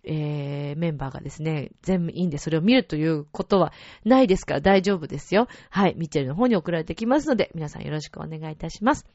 [0.10, 3.74] えー、メンバーがですね、全員いいんでそれを見るということは
[4.06, 5.48] ないですから大丈夫ですよ。
[5.70, 5.96] はい。
[5.98, 9.06] ミッチェルの方に送られてきますので、皆さんよろしくお願いいたします。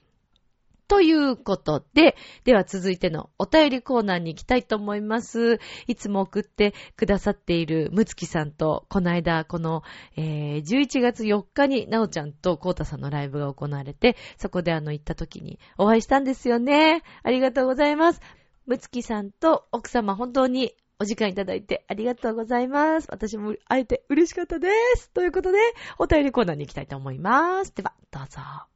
[0.88, 5.58] ということで、では続いてのお便りコーナーに行きたいと思います。
[5.86, 9.82] いつも送ってくださっているむつきさんと、この間、この、
[10.16, 17.02] えー、11月4日になおちゃんとこうたさんのライブが行われて、そこであの行った時にお会いしたんですよね。
[17.22, 18.20] ありがとうございます。
[18.66, 23.08] むつきさんと奥様本当にお時間いただいてありがとうございます。
[23.10, 25.10] 私も会えて嬉しかったです。
[25.10, 25.58] ということで、
[25.98, 27.74] お便りコーナーに行きたいと思います。
[27.74, 28.71] では、どうぞ。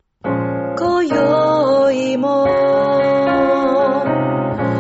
[0.79, 2.47] 今宵も、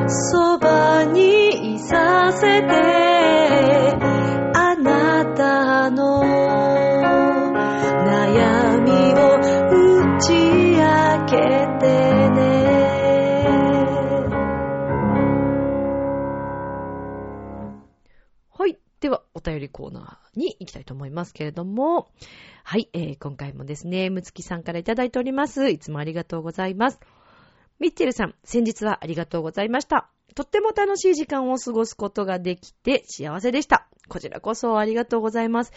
[0.09, 2.69] そばにいさせて、
[4.55, 6.23] あなたの
[8.05, 10.85] 悩みを打ち明
[11.25, 11.37] け
[11.81, 11.87] て
[12.29, 12.37] ね。
[18.51, 18.79] はい。
[19.01, 22.11] では、お便りコーナーに行きたいと思いますけれども、
[22.69, 25.71] はい、えー、今回もですね、むつきさんからいただいております。
[25.71, 26.99] いつもありがとうございます。
[27.79, 30.11] ミッチェルさん、先日はありがとうございました。
[30.35, 33.87] とっても楽しい時間を過ごすことができて幸せでした。
[34.09, 35.71] こちらこそありがとうございます。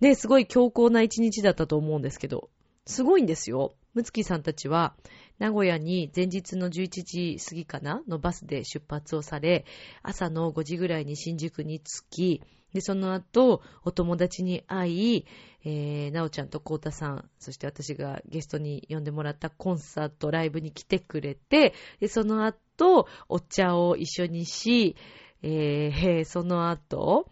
[0.00, 2.50] ね、すごい強硬な一日だったと思うんですけど、
[2.84, 3.76] すごいんですよ。
[3.94, 4.96] むつきさんたちは、
[5.38, 8.02] 名古屋に前日の11時過ぎかな？
[8.08, 9.66] のバスで出発をされ、
[10.02, 12.42] 朝の5時ぐらいに新宿に着き、
[12.74, 15.26] で、その後、お友達に会い、
[15.64, 24.96] えー、なおちゃんとこうたさん、そして私がゲストに呼んでもらったコンサート、ライブに来てくれて、で、その後、お茶を一緒にし、
[25.42, 27.30] えー、その後、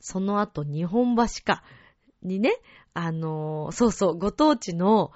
[0.00, 1.62] その後、日本橋か、
[2.22, 2.56] にね、
[2.94, 5.12] あのーそうそう、ご当地の、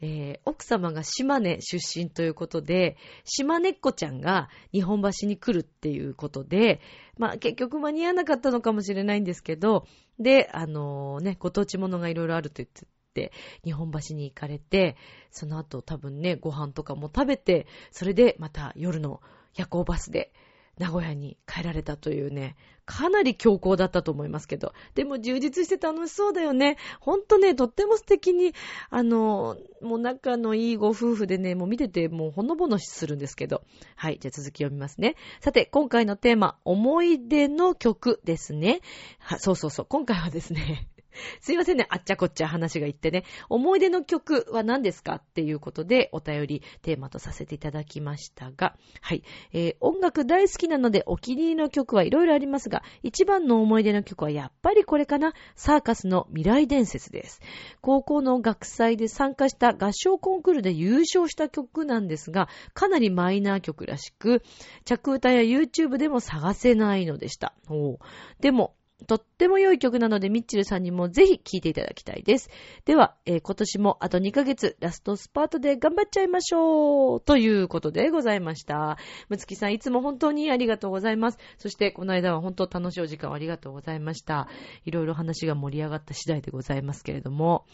[0.00, 6.80] えー奥様が島根出身ということで、島根っ子ちゃんが日本橋に来るっていうことで、
[7.18, 9.86] まあ結局間に合わなかったのかもしれないんですけど、
[10.18, 13.32] で、あのね、ご当地ものがいろいろあると言って、
[13.64, 14.96] 日本橋に行かれて、
[15.30, 19.20] その後多分ね、ご飯とかも食べて、それでまた夜の
[19.54, 20.32] 夜行バスで
[20.78, 26.76] 名古屋に帰られたというね、かなり強行だったと思いますけど、でも充実して楽しそうだよね。
[27.00, 28.54] ほんとね、とっても素敵に、
[28.90, 33.64] あの、もう仲のいいご夫婦でね、もう見ててもうほのぼのするんですけど。
[33.96, 35.16] はい、じゃあ続き読みますね。
[35.40, 38.80] さて、今回のテーマ、思い出の曲ですね。
[39.18, 40.88] は、そうそうそう、今回はですね、
[41.40, 43.24] すいませんね、あっちゃこっちゃ話が言ってね。
[43.48, 49.22] 思い出の曲は何ですかっていうことでお便りテーマとさせていただきましたが、はい。
[49.52, 55.32] えー音楽大好きなのでお気に入りの曲はいろいろありますが、一番の思い出の曲はやっぱりこれかな。
[55.54, 57.40] サーカスの未来伝説です。
[57.80, 64.42] 高校の学祭で参加した合唱コンクールで優勝した曲なんですが、かなりマイナー曲らしく、
[64.84, 67.54] 着歌や YouTube でも探せないのでした。
[67.68, 67.98] お
[68.40, 68.75] でも、
[69.06, 72.48] とっても良い曲なので、ミッチェルさんにもぜひ聴いていただきたいです。
[72.86, 78.96] では、えー今年もあと2ヶ月、ラストスパートで頑張っちゃいましょうということでございました。
[79.28, 81.38] むつきさん、いつも本当にありがとうございます。
[81.58, 84.48] そして、この間は本当楽しいお時間をありがとうございました。
[84.84, 87.66] いろいろ話が盛り上がった次第でございますけれども、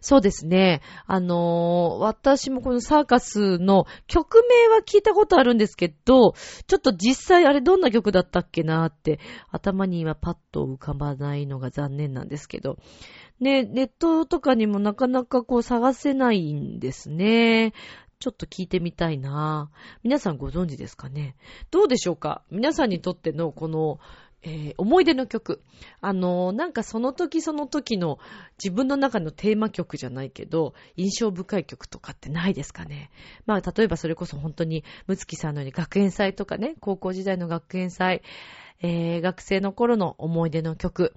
[0.00, 0.82] そうですね。
[1.06, 6.32] あのー私もこのサーカスの曲名は聞いたことあるんですけど、
[6.66, 12.76] ちょっと実際あれどんな曲だったっけなって、頭にはパッと浮かばないのが残念なんですけど。
[13.40, 17.72] ね、ネットとかにもなかなかこう探せないんですね。
[18.20, 19.70] ちょっと聞いてみたいな
[20.02, 21.34] 皆さんご存知ですかね？
[21.70, 22.42] どうでしょうか？
[22.50, 23.98] 皆さんにとってのこの、
[24.44, 25.62] えー思い出の曲。
[26.00, 28.18] あのーなんかその時その時の
[28.62, 33.10] 自分の中のテーマ曲じゃないけど、印象深い曲とかってないですかね。
[33.46, 38.22] まあ、例えばそれこそ本当に、むつきさんのように学園祭とかね、高校時代の学園祭、
[38.80, 41.14] えー学生の頃の思い出の曲。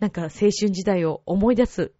[0.00, 1.92] なんか青春時代を思い出す。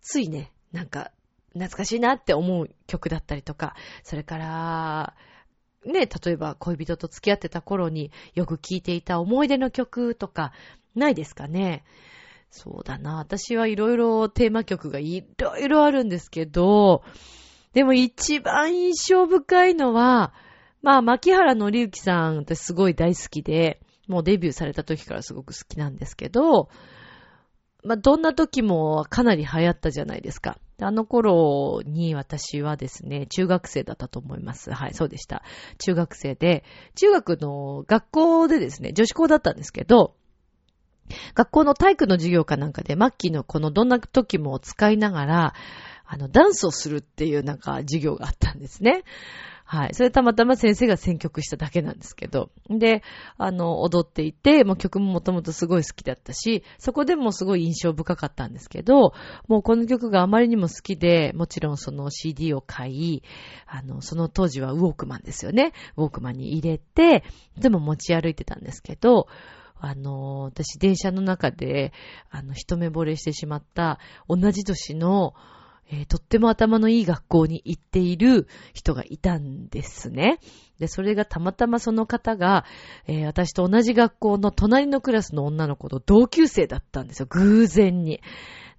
[0.00, 1.12] ついね、なんか
[1.52, 5.14] 懐かしいなって思う曲だったりとか、それから、
[5.84, 10.52] ね、例えば恋人と付き合ってた頃によく聴いていた思い出の曲とか、
[10.94, 11.84] ないですかね？
[12.50, 13.16] そうだな。
[13.16, 17.02] 私はいろいろテーマ曲がいろいろあるんですけど、
[17.72, 20.32] でも一番印象深いのは、
[20.80, 26.68] まあ、牧原紀之さんってすごい大好きで、もうデビューされた時からすごく好きなんですけど、
[27.82, 30.58] まあ、どんな時もかなり流行ったじゃないですか。
[30.80, 34.72] あの頃に私はですね、中学生だったと思います。
[34.72, 35.42] はい、そうでした。
[35.78, 36.64] 中学生で、
[36.96, 40.14] 中学の学校でですね、女子校だったんですけど、
[41.34, 45.54] 学校の体育の授業かなんかで、末期のこのどんな時も使いながら、
[46.06, 49.04] あの、ダンスをするっていうなんか授業があったんですね。
[49.66, 49.94] はい。
[49.94, 52.50] それたまたま先生が選曲しただけなんですけど。
[52.68, 53.02] で、
[53.38, 59.14] あの、踊っていて、もう曲ももともとすごい好きだったし、そこでもすごい印象深かったんですけど、
[59.48, 63.22] もうこの曲があまりにも好きで、もちろんその CD を買い、
[63.66, 65.72] あの、その当時はウォークマンですよね。
[65.96, 67.24] ウォークマンに入れて、
[67.56, 69.28] でも持ち歩いてたんですけど、
[69.76, 71.92] あの、私電車の中で、
[72.30, 73.98] あの、一目惚れしてしまった
[74.28, 75.34] 同じ年の、
[75.90, 80.38] えー、とっても頭のいい学校に行っている人がいたんですね。
[80.78, 82.64] で、それがたまたまその方が、
[83.06, 87.26] えー、私と同じ学校の隣のクラスの女の子と同級生だったんですよ。
[87.30, 88.20] 偶然に。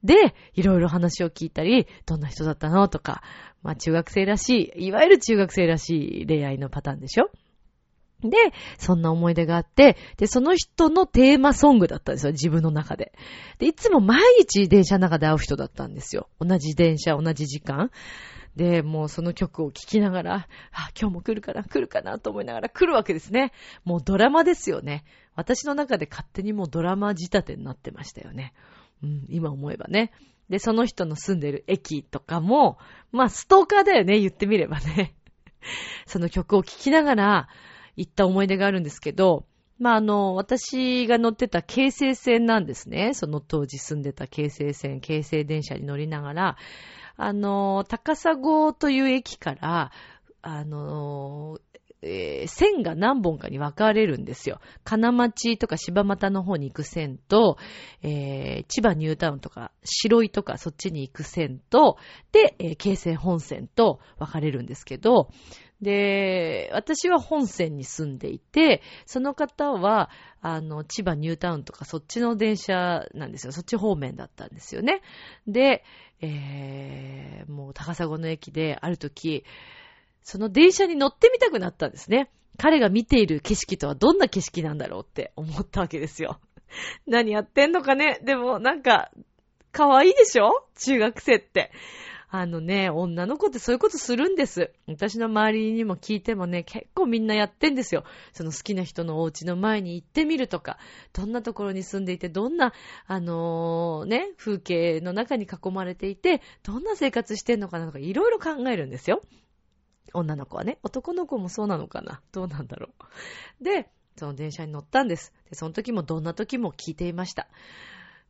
[0.03, 3.23] で、いろいろ話を聞いたり、どんな人だったのとか、
[3.63, 7.31] まあ中学生らしい、いわゆる中学生らしい恋愛のパターンでしょ
[8.23, 8.37] で、
[8.77, 13.13] そんな思い出があって、で、その人のテーマソングだったんですよ、自分の中で。
[13.59, 16.29] で、いつも毎日電車の中で会う人だったんですよ。
[16.39, 17.91] 同じ電車、同じ時間。
[18.55, 20.35] で、もうその曲を聴きながら、
[20.71, 23.51] あ、今日も来るかな、来るかなと思いながら来るわけですね。
[23.83, 25.03] もうドラマですよね。
[25.35, 28.53] 私の中で勝手にもうドラマ仕立てになってましたよね。
[29.03, 30.11] うん、今思えばね。
[30.49, 32.77] で、その人の住んでる駅とかも、
[33.11, 35.15] まあ、ストーカーだよね、言ってみればね。
[36.05, 37.49] その曲を聴きながら、
[37.95, 39.45] 行った思い出があるんですけど、
[39.77, 43.13] まあ、あの、私が乗ってた京成線なんですね。
[43.13, 46.57] その当時住んでた京成線、京成電車に乗りながら、
[47.17, 48.35] あの、高砂
[48.73, 49.91] という駅から、
[50.41, 51.59] あの、
[52.05, 54.59] えー、線が何本かに分かれるんですよ。
[54.83, 57.57] 金町とか柴又の方に行く線と、
[58.03, 61.97] えー、千葉ニュータウンとか白井とかそっちに行く線と、
[62.31, 65.29] で、えー、京成本線と分かれるんですけど、
[65.81, 70.09] で、私は本線に住んでいて、その方は、
[70.41, 73.51] あの、千葉ニュータウンとかそっちの電車なんですよ。
[73.51, 75.01] そっち方面だったんですよね。
[75.47, 75.83] で、
[76.21, 79.43] えー、もう高砂の駅である時、
[80.23, 82.31] その電車に乗ってみたくなったんですね。
[82.57, 86.39] 彼が見ている景色とはどんな景色なんだろうって思ったわけですよ。
[87.05, 89.11] 何やってんのかねでもなんか、
[89.71, 90.65] 可愛いでしょ？
[90.79, 91.71] 中学生って。
[92.37, 94.73] あのね、女の子ってそういうことするんです。
[94.87, 98.03] 私の周りにも聞いてもね、結構みんなやってんですよ。
[98.33, 100.77] その好きな人のお家の前に行ってみるとか、
[101.13, 102.73] どんなところに住んでいて、どんな、
[103.07, 109.21] あのー、ね、風景の中に囲まれていて、どんな生活してんのかなとか、いろいろ考えるんですよ。
[110.13, 110.79] 女の子はね。
[110.83, 112.89] 男の子もそうなのかなどうなんだろ
[113.61, 113.63] う。
[113.63, 115.33] で、その電車に乗ったんです。
[115.49, 117.47] で、その時もどんな時も聞いていました。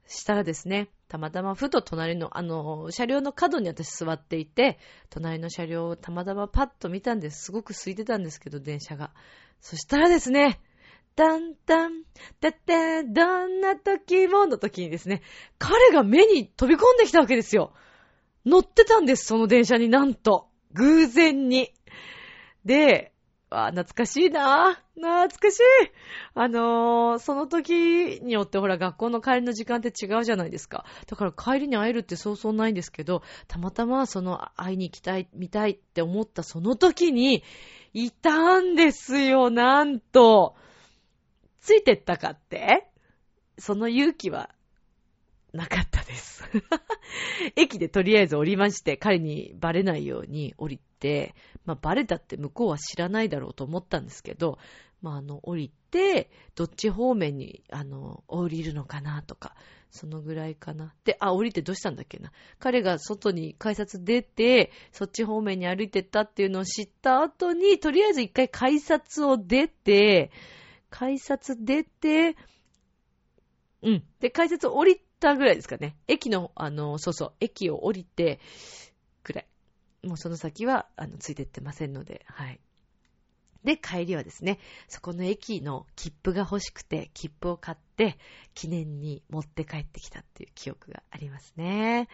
[0.08, 4.80] したらですね、たまたまふと隣の、あの、車両の角に私座っていて、
[5.10, 7.46] 隣の車両をたまたまパッと見たんです。
[7.46, 9.12] すごく空いてたんですけど、電車が。
[9.62, 10.60] そしたらですね、
[11.16, 12.04] タンタン、
[12.42, 15.22] タッタどんな時もの時にですね、
[15.58, 17.74] 彼が目に飛び込んできたわけですよ。
[18.46, 20.50] 乗ってたんです、その電車になんと。
[20.74, 21.72] 偶然に。
[22.66, 23.14] で、
[23.50, 25.62] あ、懐かしいな懐かしい
[26.34, 30.86] あのー、その時によってほら学校の帰りの時間って違うじゃないですか。
[31.08, 37.44] だから帰りに会えるってそうそうないんですけど、たまたまその会いに行きたい、見たいって思ったその時に、
[37.94, 40.56] いたんですよ、なんと。
[41.62, 42.88] ついてったかって？
[43.58, 44.50] その勇気は
[45.54, 46.44] なかったです。
[47.56, 51.36] 駅でとりあえず降りまして、彼にバレないように降りて、
[51.66, 54.58] まあバレたって向こうは知らないだろうと思ったんですけど、
[55.04, 59.56] まああの降りて、どっち方面にあの降りるのかなとか、
[59.92, 60.96] そのぐらいかな。
[61.04, 62.32] で、あ、降りてどうしたんだっけな。
[62.58, 70.32] 彼が外に改札出て、そっち方面に歩いてったっていうのを知った後に、とりあえず一回改札を出て、
[70.90, 72.36] 改札出て、
[73.84, 74.04] うん。
[74.20, 75.96] で、改札降りたぐらいですかね。
[76.08, 78.40] 駅の、あの、そうそう、駅を降りて、
[79.24, 79.48] くらい。
[80.06, 82.60] もうその先は、あの、ついてってませんので、はい。
[83.64, 88.18] で、帰りはですね、そこの駅の切符が欲しくて、切符を買って、
[88.54, 92.08] 記念に持って帰ってきたっていう記憶がありますね。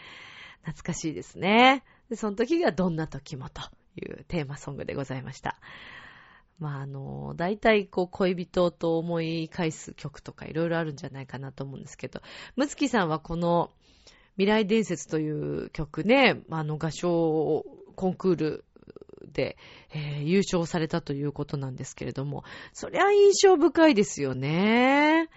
[0.64, 1.84] 懐かしいですね。
[2.10, 3.62] で、その時がどんな時もと
[3.98, 5.60] いうテーマソングでございました。
[6.58, 12.22] まあ、あの、大体こう恋人と思い返す曲とかいろいろあるんじゃないかなと思うんですけど、
[12.56, 13.72] むつきさんはこの
[14.36, 17.66] 未来伝説という曲ね、あの合唱
[18.02, 18.66] コンクール
[19.32, 19.58] で、
[19.94, 22.44] えー優勝されたということなんですけれども、
[22.74, 25.30] そりゃ印象深いですよね。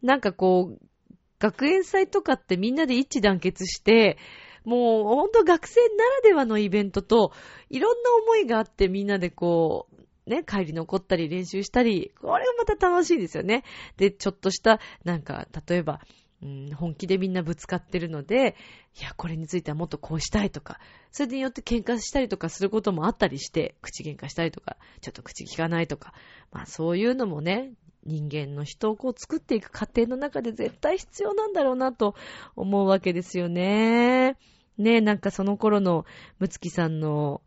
[0.00, 4.16] なんかこう、学園祭とかってみんなで一致団結して、
[4.64, 7.32] もうほんと学生ならではのイベントと、
[7.68, 9.88] いろんな思いがあってみんなでこ
[10.26, 13.64] う、ね、帰り残ったり練習したり、これがまた楽しいですよね。
[13.96, 16.00] で、ちょっとした、なんか、例えば、
[16.48, 18.56] ん、本気でみんなぶつかってるので、
[18.98, 20.78] いや、これについてはもっとこうしたいとか、
[21.10, 26.12] それによって喧嘩したりとかすることもあったりして、口喧嘩したりとか、ちょっと口聞かないとか、
[26.52, 27.72] まあそういうのもね、
[28.04, 32.14] 人間の人をこう作っていく過程の中で絶対必要なんだろうなと
[32.54, 34.36] 思うわけですよね。
[34.76, 36.04] ねえ、なんかその頃の
[36.38, 37.40] むつきさんの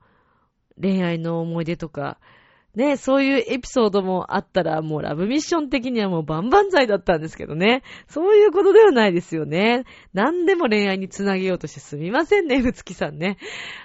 [0.82, 2.20] 恋愛の思い出とか、
[2.78, 7.82] ね、そういうエピソードもあったら、もうラブミッション的にはもう万々歳だったんですけどね。
[8.08, 9.86] そういうことではないですよね。
[10.14, 13.40] 何でも恋愛につなげようとしてすみませんね、むつきさんね。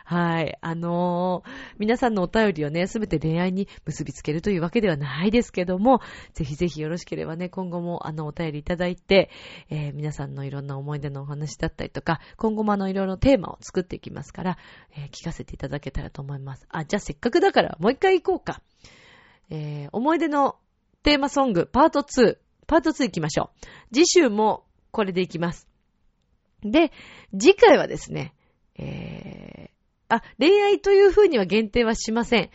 [0.04, 0.58] はい。
[0.60, 6.02] あのー皆さんのお便りをね、すべて恋愛に結びつけるというわけではないですけども、
[6.34, 9.30] ぜひぜひよろしければね、今後もあの、お便りいただいて、
[9.70, 14.58] えー皆さんのいろんな思い出のお話だったりとか、今後もあの、いろいろテーマを作っていきますから、
[14.94, 16.66] えー聞かせていただけたらと思います。
[16.68, 18.60] あ、じゃあせっかくだから、もう一回行こうか。
[19.52, 20.56] えー思い出の
[21.02, 22.38] テーマソング、パート2。
[22.66, 23.66] パート2行きましょう。
[23.92, 25.68] 次週もこれで行きます。
[26.62, 26.90] で、
[27.38, 28.34] 次回はですね、
[28.78, 32.50] えー、あ、恋愛という風には限定はしません。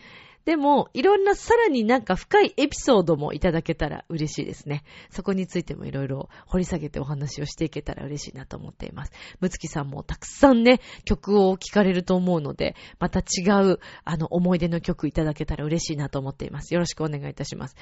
[0.47, 4.85] でも、いろんなさらになんか深いエピソードもいただけたら嬉しいですね。
[5.09, 9.11] そこについてもいろいろ掘り下げてお話をしていけたら嬉しいなと思っています。
[9.41, 13.43] むつきさんもたくさんね、曲を聴かれると思うので、また違
[13.73, 16.73] う、あの、思い出の曲いただけたら嬉しいなと思っています。
[16.73, 17.75] よろしくお願いいたします。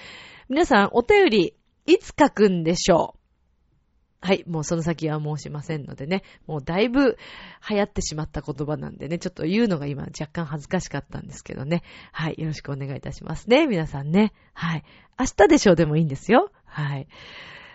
[0.50, 1.54] 皆さん、お便り、
[1.86, 3.25] いつ書くんでしょう？
[4.26, 4.44] はい。
[4.48, 6.24] もうその先は申しませんのでね。
[6.48, 7.20] もうだいぶ
[7.70, 9.20] 流行ってしまった言葉なんでね。
[9.20, 11.84] ちょっと言うのが今若干恥ずかしかったんですけどね。
[12.12, 12.36] はい。
[12.40, 13.68] よろしくお願いいたしますね。
[13.68, 14.34] 皆さんね。
[14.56, 14.84] はい。
[15.20, 16.52] 明日でしょうでもいいんですよ。
[16.66, 17.08] はい。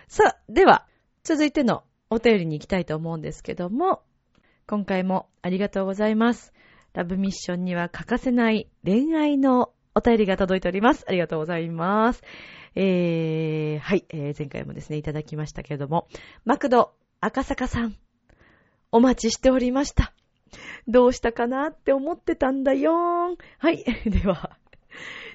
[0.09, 0.87] さあ、では、
[1.23, 4.03] 続いてのお便りに行きたいと思うんですけども、
[4.67, 6.51] 今回もありがとうございます。
[6.93, 11.05] ラブミッションには欠かせない恋愛のお便りが届いております。
[11.07, 12.21] ありがとうございます。
[12.75, 16.07] えー、はい、えー前回もですね、いただきましたけれども、
[16.45, 17.95] マクド赤坂さん、
[18.91, 20.13] お待ちしておりました。
[20.87, 23.37] どうしたかなって思ってたんだよーん。
[23.57, 24.57] はい、 では、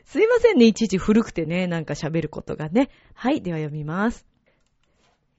[0.04, 2.90] すいませんね、いちいち古くてね、なんか喋ることがね。
[3.14, 4.26] はい、では読みます。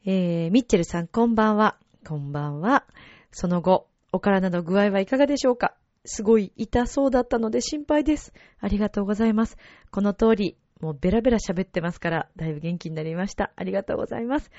[0.06, 1.78] えー、ミッチェルさん、こんばんは。
[2.06, 2.86] こんばんは。
[3.32, 5.76] その後、お体の具合はいかがでしょうか？
[6.06, 8.34] すごい痛そうだったので心配です。
[8.60, 9.58] ありがとうございます。
[9.92, 13.52] この通り、もうベラベラ喋ってますから、だいぶ元気になりました。
[13.56, 14.52] ありがとうございます。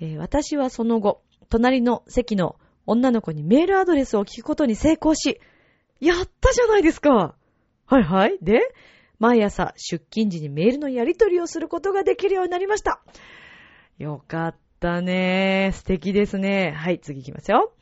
[0.00, 5.40] えー私はその後、隣の席の女の子にメールアドレスを聞くことに成功し、
[6.00, 7.34] やったじゃないですか
[7.86, 8.38] はいはい。
[8.42, 8.60] で、
[9.18, 13.02] 毎朝出勤時にメールのやり取りをすることができるようになりました。
[13.98, 15.70] よかったね。
[15.72, 16.72] 素敵ですね。
[16.72, 17.72] はい、次行きますよ。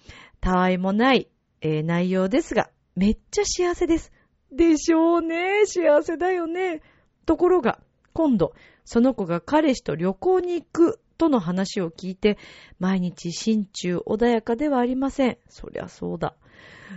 [0.41, 1.29] たわいもない、
[1.61, 4.13] えー内容ですが、めっちゃ幸せです。
[4.53, 5.65] でしょうね。
[5.65, 6.83] 幸せだよね。
[7.27, 7.81] ところが、
[8.13, 8.55] 今度、
[8.85, 12.39] その子が彼氏と旅行に行くとの話を聞いて、
[12.79, 15.39] 毎日心中穏やかではありません。
[15.49, 16.35] そりゃそうだ。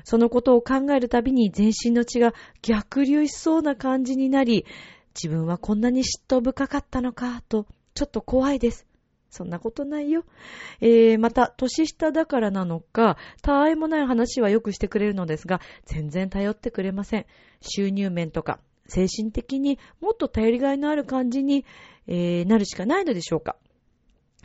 [0.03, 4.65] そのことを考えるたびに全身の血が逆流しそうな感じになり、
[5.15, 8.85] 自分はこんなに嫉妬深かったのか、と、ちょっと怖いです。
[9.29, 10.23] そんなことないよ。
[10.81, 17.25] えー、また、年下だからなのか、たわいもない話はよくしてくれるのですが、全然頼ってくれません。
[17.61, 21.65] 収入面とか、精神的にもっと頼りがいのある感じに、
[22.07, 23.57] えーなるしかないのでしょうか。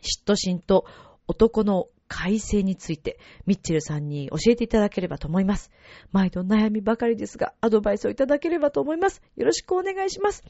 [0.00, 0.86] 嫉妬心と
[1.26, 5.70] 男の改正について、ミッチェルさんに教えていただければと思います。
[6.10, 9.22] 毎度悩みばかりですが、アドバイスをいただければと思います。
[9.36, 10.42] よろしくお願いします。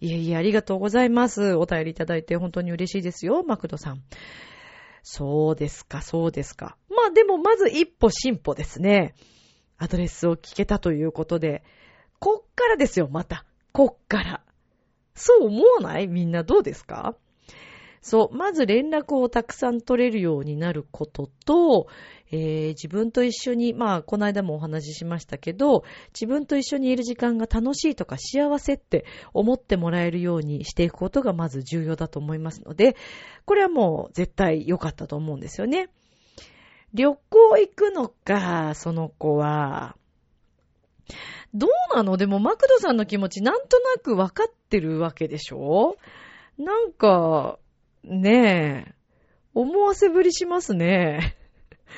[0.00, 1.54] いえいえ、ありがとうございます。
[1.54, 4.02] お便りいただいて本当に嬉しいですよ、マクドさん。
[5.02, 6.76] そうですか、そうですか。
[6.90, 9.14] まあでも、まず一歩進歩ですね。
[9.78, 11.62] アドレスを聞けたということで、
[12.18, 13.44] こっからですよ、また。
[13.72, 14.42] こっから。
[15.14, 16.08] そう思わない？
[16.08, 17.16] みんなどうですか？
[18.02, 21.88] そう、まず連絡をたくさん取れるようになることと、
[22.30, 25.82] えー自分と一緒に、まあ、この間もお話ししましたけど、
[26.14, 32.96] 自分と一緒にいる時間が楽しいとか幸せって思ってもらえるようにしていくことがまず重要だと思いますので、
[33.44, 35.88] これはもう絶対良かったと思うんですよね。
[36.94, 39.96] 旅行行くのか、その子は。
[41.54, 42.16] どうなの？
[42.16, 45.96] でも、マクドさんの気持ちなんとなくわかってるわけでしょ？
[46.58, 47.58] なんか、
[48.04, 48.94] ねえ、
[49.54, 51.36] 思わせぶりしますね。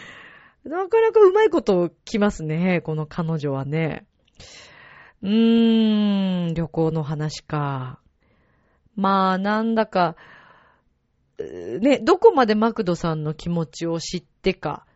[0.64, 4.06] なかなかうまいこと来ますね、この彼女はね。
[5.22, 8.00] うーん、旅行の話か。
[8.94, 10.16] まあ、なんだか、
[11.80, 14.86] ね、どこまでマクドさんの気持ちを知ってか、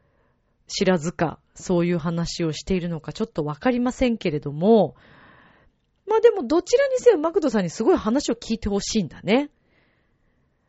[0.67, 4.95] 知らずか、そういう話をしているのかちょっとわかりませんけれども、
[6.07, 9.51] まあでもどちらにせよマクドさんにすごい話を聞いてほしいんだね。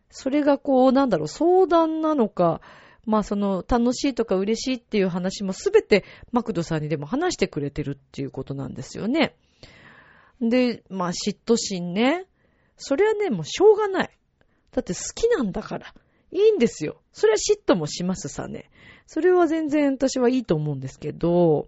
[0.10, 2.62] それがこう、なんだろう、相談なのか、
[3.06, 9.36] まあその楽しいとか嬉しいっていう話もすべてマクドさんにでも話してくれてるっていうことなんですよね。
[10.40, 12.26] で、まあ嫉妬心ね。
[12.78, 14.18] それはね、もうしょうがない。
[14.72, 15.94] だって好きなんだから。
[16.32, 17.02] いいんですよ。
[17.12, 18.72] それは嫉妬もしますさね。
[19.14, 21.68] それは全然私はいいと思うんですけど、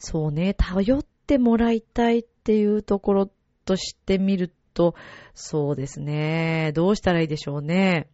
[0.00, 3.30] そうね、頼ってもらいたいっていうところ
[3.64, 4.96] としてみると、
[5.32, 6.72] そうですね。
[6.74, 8.08] どうしたらいいでしょうね。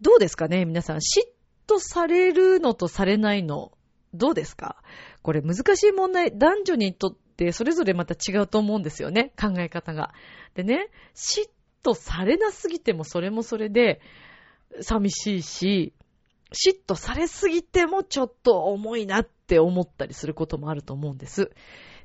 [0.00, 1.00] どうですかね皆さん、嫉
[1.66, 3.72] 妬されるのとされないの、
[4.14, 4.82] どうですか？
[5.20, 9.34] これ難しい問題、男女にとってそれぞれまた違うと思うんですよね。
[9.38, 10.14] 考え方が。
[10.54, 11.50] でね、嫉
[11.84, 14.00] 妬されなすぎてもそれもそれで
[14.80, 15.92] 寂しいし、
[16.52, 21.50] 嫉妬されすぎてもちょっと重いなって思ったりすることもあると思うんです。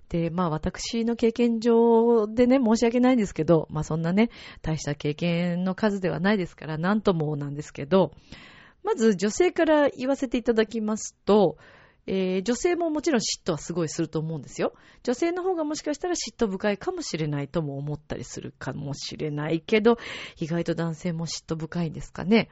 [0.09, 4.29] で、まあ私の経験上でね、申し訳ないんですけど、まあそんなね、
[4.61, 8.11] 大した経験の数ではないですから、なんともなんですけど、
[8.83, 11.57] まず女性から言わせていただきますと、
[12.05, 14.73] えー女性ももちろん嫉妬はすごいすると思うんですよ。
[15.03, 19.97] 女性の方がもしかしたら嫉妬深いかもしれないとも思ったりするかもしれないけど、
[20.37, 22.49] 意外と男性も嫉妬深いんですかね。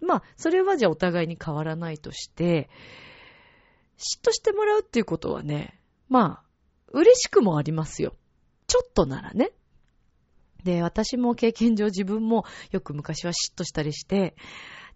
[0.00, 2.68] まあ、それはじゃあお互いに変わらないとして、
[3.98, 5.78] 嫉妬してもらうっていうことはね、
[6.08, 8.16] まあ、嬉しくもありますよ。
[8.66, 9.52] ちょっとならね。
[10.64, 14.34] で、私も経験上自分もよく昔は嫉妬したりして、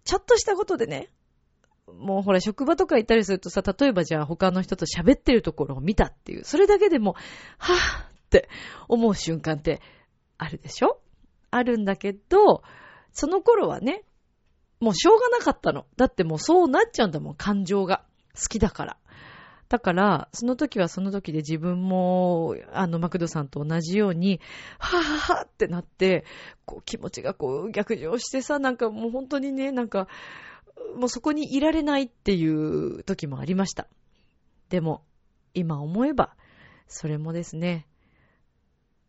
[0.03, 1.09] ちょっとしたことでね、
[1.87, 7.15] もうほら職場とか行ったりするとさ、例えばじゃあ他の人と喋ってるところを見たっていう、それだけでも、
[7.57, 8.49] はぁって
[8.87, 9.81] 思う瞬間って
[10.37, 10.99] あるでしょ？
[11.51, 12.63] あるんだけど、
[13.11, 14.03] その頃はね、
[14.79, 15.85] もうしょうがなかったの。
[15.97, 18.03] だってもうそうなっちゃうんだもん、感情が。
[18.35, 18.97] 好きだから。
[19.67, 24.39] だから、その時はその時で自分も、あの、マクドさんと同じように、
[24.77, 26.23] はぁはぁはってなって、
[26.65, 30.07] こう気持ちがこう逆上してさ、なんかもう本当にね、なんか、
[30.95, 33.87] もうそこにいられないっていう時もありました。
[34.69, 35.03] でも、
[35.53, 36.35] 今思えば、
[36.87, 37.87] それもですね、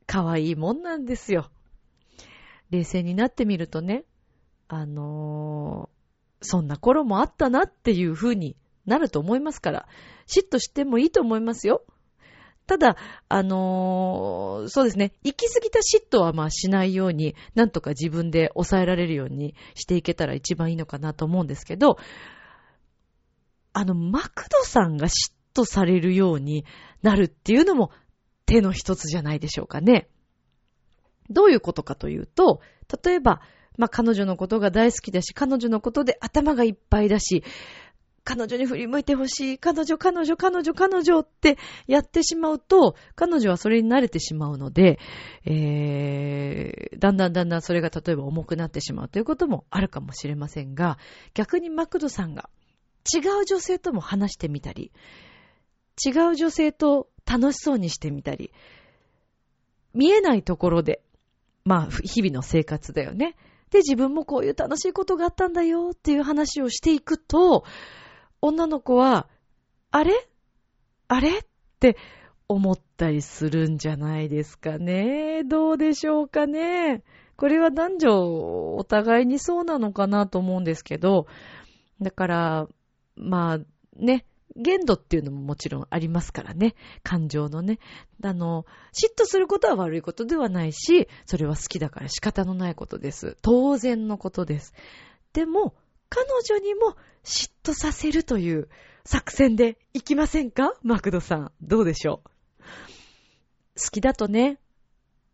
[0.07, 1.51] 可愛いもんなんですよ。
[2.71, 4.05] 冷静になってみるとね、
[4.69, 5.97] あのー
[6.43, 9.89] そんな頃もあったなっていう風になると思いますから、
[10.27, 11.83] 嫉妬してもいいと思いますよ。
[12.67, 12.97] ただ、
[13.29, 21.97] あのーそうですね、行き過ぎた嫉妬はまあしないように、なんとか自分で抑えられるようにしていけたら一番いいのかなと思うんですけど、
[23.73, 26.65] あの、マクドさんが嫉妬されるように
[27.03, 27.91] なるっていうのも
[28.45, 30.09] 手の一つじゃないでしょうかね。
[31.31, 32.61] どういうことかというと、
[33.05, 33.41] 例えば、
[33.77, 37.45] まあ、彼女のことが大好きだし、彼女のことで頭がいっぱいだし、
[38.27, 44.99] 彼女に振り向いてほしい、彼女、彼女、彼女、彼女ってやってしまうと、彼女はそれに慣れてしまうので、
[45.45, 50.99] えー、だんだんだんだんそれが例えば重くなってしまうということもあるかもしれませんが、
[51.35, 52.51] 逆にマクドさんが
[53.15, 54.91] 違う女性とも話してみたり、
[56.05, 58.53] 違う女性と楽しそうにしてみたり、
[59.95, 61.01] 見えないところで、
[61.65, 63.37] まあ、日々の生活だよね。
[63.71, 67.65] で、自分もこういう楽しいことがあったんだよっていう話をしていくと、
[68.41, 69.29] 女の子は、
[69.91, 70.13] あれ？
[71.09, 71.39] あれ？
[71.39, 71.43] っ
[71.81, 71.97] て
[72.49, 75.43] 思ったりするんじゃないですかね。
[75.45, 77.03] どうでしょうかね。
[77.37, 81.27] これは男女お互いにそうなのかなと思うんですけど、
[82.01, 82.69] だから、
[83.17, 83.59] まあ
[83.97, 84.27] ね、
[84.57, 86.75] 限度っていうのももちろんありますからね。
[87.03, 87.79] 感情のね。
[88.23, 93.37] あの、嫉妬することは悪いことではないし、それは好きだから仕方のないことです。
[93.43, 94.75] 当然のことです。
[95.33, 95.75] でも、
[96.09, 98.69] 彼女にも嫉妬させるという
[99.05, 100.75] 作戦でいきませんか？
[100.83, 101.53] マクドさん。
[101.61, 102.31] どうでしょう？
[103.79, 104.59] 好きだとね、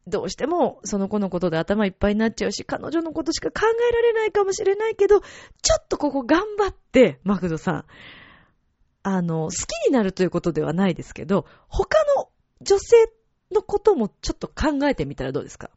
[0.07, 5.27] どうしてもその子のことで頭いっぱいになっちゃうし、彼女のことしか考えられないかもしれないけど、ちょ
[5.79, 7.85] っとここ頑張って、マクドさん。
[9.03, 12.29] あの、好きになるということではないですけど、他の
[12.61, 12.97] 女性
[13.51, 15.71] のこともちょっと考えてみたらどうですか？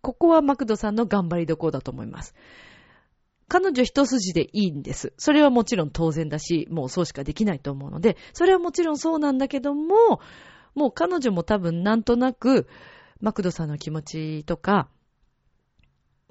[0.00, 2.34] ここはマクドさんの頑張りどころだと思います。
[3.48, 5.12] 彼女一筋でいいんです。
[5.16, 10.20] それはもちろん当然だし、もうそうしかできないと思うので、それはもちろんそうなんだけども、
[10.74, 12.66] もう彼女も多分なんとなく、
[13.20, 14.88] マクドさんの気持ちとか、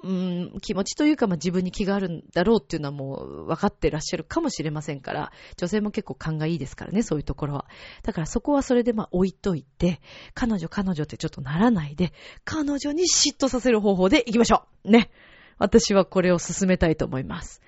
[0.03, 7.65] うん、気持ちというか、まあ、自分に気があるんだろうっていうのはもう分かってらっしゃるかもしれませんから、女性も結構勘がいいですからね、そういうところは。
[8.03, 10.01] だからそこはそれでまあ置いといて、
[10.33, 12.13] 彼女彼女ってちょっとならないで、
[12.45, 15.11] 彼女に嫉妬させる方法でいきましょうね。
[15.59, 17.61] 私はこれを進めたいと思います。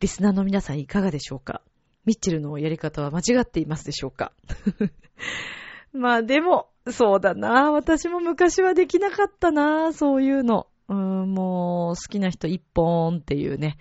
[0.00, 1.62] リスナーの皆さんいかがでしょうか？
[2.04, 4.32] ミッチェルのやり方は間違っていますでしょうか？
[5.94, 7.70] まあでも、そうだな。
[7.70, 9.92] 私も昔はできなかったな。
[9.92, 10.66] そういうの。
[10.92, 13.76] うーん、もう、好きな人一本っていうね。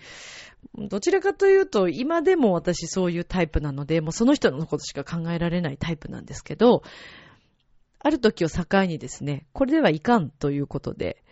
[0.78, 6.84] どちらかというと、今でも私そういうタイプなので、もうその人のことしか考えられないタイプなんですけど、
[8.00, 11.24] ある時を境にですね、これではいかんということで、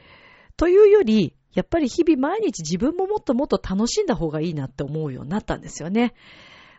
[0.58, 6.14] というより、やっぱり日々毎日自分ももっともっと楽しんだ方がいいなって思うようになったんですよね。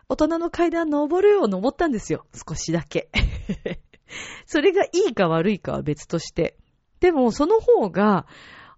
[0.07, 2.25] 大人の階段登るよう登ったんですよ。
[2.33, 3.09] 少しだけ。
[4.45, 6.57] それがいいか悪いかは別として。
[6.99, 8.27] でも、その方が、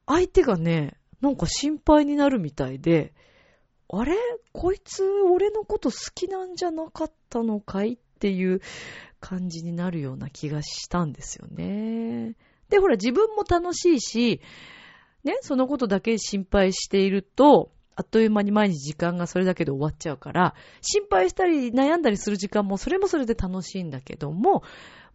[0.06, 3.14] 相手がね、なんか心配になるみたいで、
[3.90, 4.16] あれ？
[4.52, 7.94] こいつ、俺のこと好きなんじゃなかったのかい？
[7.94, 8.62] っていう
[9.20, 12.36] 感じになるような気がしたんですよね。
[12.70, 14.42] で、ほら、自分も楽しいし、
[15.24, 24.64] ね、そのことだけ心配していると、あっという間に毎日時間がそれだけで終わっちゃうから、心配したり悩んだりする時間もそれもそれで楽しいんだけども、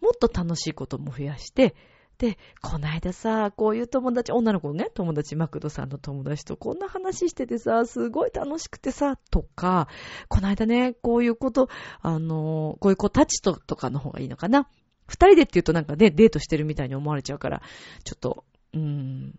[0.01, 1.75] もっと楽しいことも増やして、
[2.19, 9.87] で、こないださ、こういう友達、女の子ね、友達、マクドさんの友達とこんな話しててさ、すごい楽しくてさ、とか、
[10.29, 11.69] こないだね、こういうこと、
[12.01, 14.69] あの、こういう子たちと、とかの方がいいのかな。
[15.07, 17.63] 二人でって言うとなんかね、デートしてるみたいに思われちゃうから、
[18.03, 18.45] ちょっと、
[18.75, 19.39] うーん。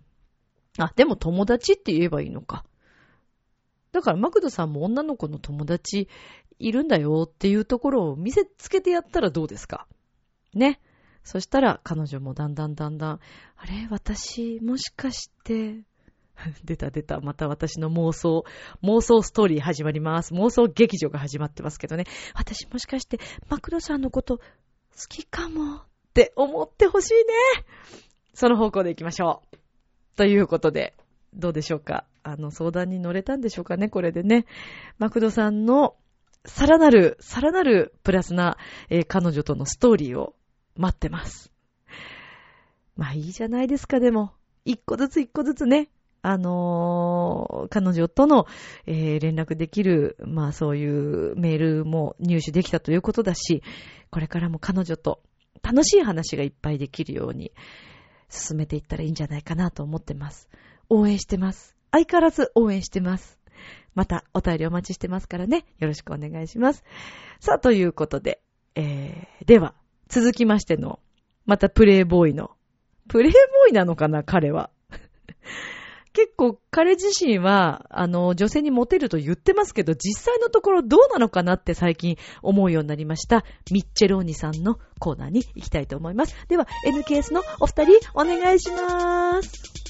[0.78, 2.64] あ、でも友達って言えばいいのか。
[3.92, 6.08] だから、マクドさんも女の子の友達
[6.60, 9.86] いるんだよっていうところを見せつけてやったらどうですか？
[10.54, 10.80] ね。
[11.32, 13.20] そしたら、彼女もだんだんだんだん、
[13.56, 13.88] あれ？
[13.92, 15.84] 私、もしかして、
[16.66, 17.20] 出た出た。
[17.20, 18.46] また私の妄想、
[18.82, 20.34] 妄想ストーリー始まります。
[20.34, 22.06] 妄想劇場が始まってますけどね。
[22.34, 24.44] 私もしかして、マクドさんのこと、好
[25.08, 25.84] きかもっ
[26.16, 27.24] て思ってほしいね。
[28.34, 29.58] その方向で行きましょう。
[30.16, 30.96] ということで、
[31.36, 32.06] どうでしょうか？
[32.24, 33.88] あの、相談に乗れたんでしょうかね？
[33.90, 34.48] これでね。
[34.98, 35.96] マクドさんの、
[36.46, 38.58] さらなる、さらなるプラスな、
[38.90, 40.34] えー彼女とのストーリーを
[40.80, 41.52] 待ってます。
[42.96, 44.32] まあいいじゃないですか、でも。
[44.66, 45.90] 一個ずつ一個ずつね、
[46.22, 48.46] あのー彼女との、
[48.86, 53.62] えー連絡できる、まあそういうメールも入手できたということだし、
[54.10, 55.22] これからも彼女と
[55.62, 57.52] 楽しい話がいっぱいできるように
[58.30, 60.50] 進めていったらいいんじゃないかなと思ってます。
[60.90, 61.76] 応援してます。
[61.92, 63.38] 相変わらず応援してます。
[63.96, 65.66] またお便りお待ちしてますからね。
[65.80, 66.84] よろしくお願いします。
[67.40, 68.42] さあ、ということで、
[68.76, 69.74] えー、では、
[70.10, 71.00] 続きましての、
[71.46, 72.52] またプレイボーイの、
[73.08, 74.72] プレイボーイなのかな、彼は。
[76.14, 83.46] 結構彼自身は、あの、女性にモテると言ってますけど、実際のところどうなのかなって最近思うようになりました。
[83.72, 86.36] ミッチェローニさんのコーナーに行きたいと思います。
[86.48, 89.89] では、NKS のお二人、お願いします。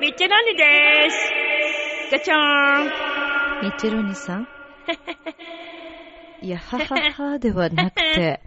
[0.00, 1.16] ミッチェロンニです。
[2.10, 3.62] ガチョーン。
[3.62, 4.48] ミッチェローニさん？
[6.42, 8.40] いや、はははではなくて、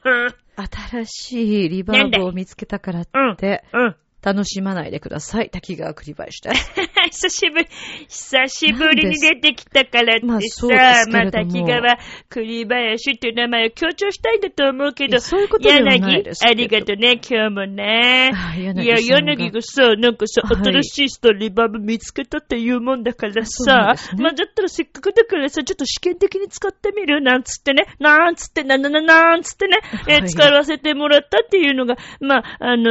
[0.90, 3.96] 新しいリバーブを見つけたからって、うん。
[4.22, 5.48] 楽しまないでください。
[5.50, 6.72] 滝川栗林です。
[7.10, 7.66] 久しぶり、
[8.08, 11.44] 久しぶりに出てきたからってさ、まあまれども。
[11.46, 11.98] た滝川
[12.28, 18.32] 栗林っていう名前を強調したいんだと思うけど、そういうことではない柳ですありがとうね、今日もね。
[18.34, 20.64] あいや、柳がさ、なんかさ、はい。
[20.64, 24.22] 新しいストリバーブ見つけたっていうもんだからさ、ね。
[24.22, 30.28] まあ、だったらせっかくだからさ、ちょっと試験的に使ってみるなんつってね、なんつって、ななななんつってね、えはい。
[30.28, 32.90] 使わせてもらったっていうのが、まあ、あの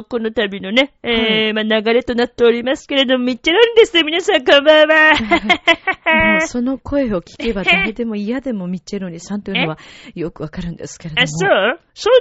[0.00, 4.02] ーこの度日のね、えー、まあ、流れとなっておりますけれども、ミッチェロニです。
[4.04, 5.12] 皆さんこんばんは。
[6.38, 9.78] もうその声を聞けば誰でも嫌でもミッチェロニさんというのは
[10.14, 11.22] よくわかるんですけれども。
[11.22, 11.48] あ、そう？
[11.94, 12.12] そん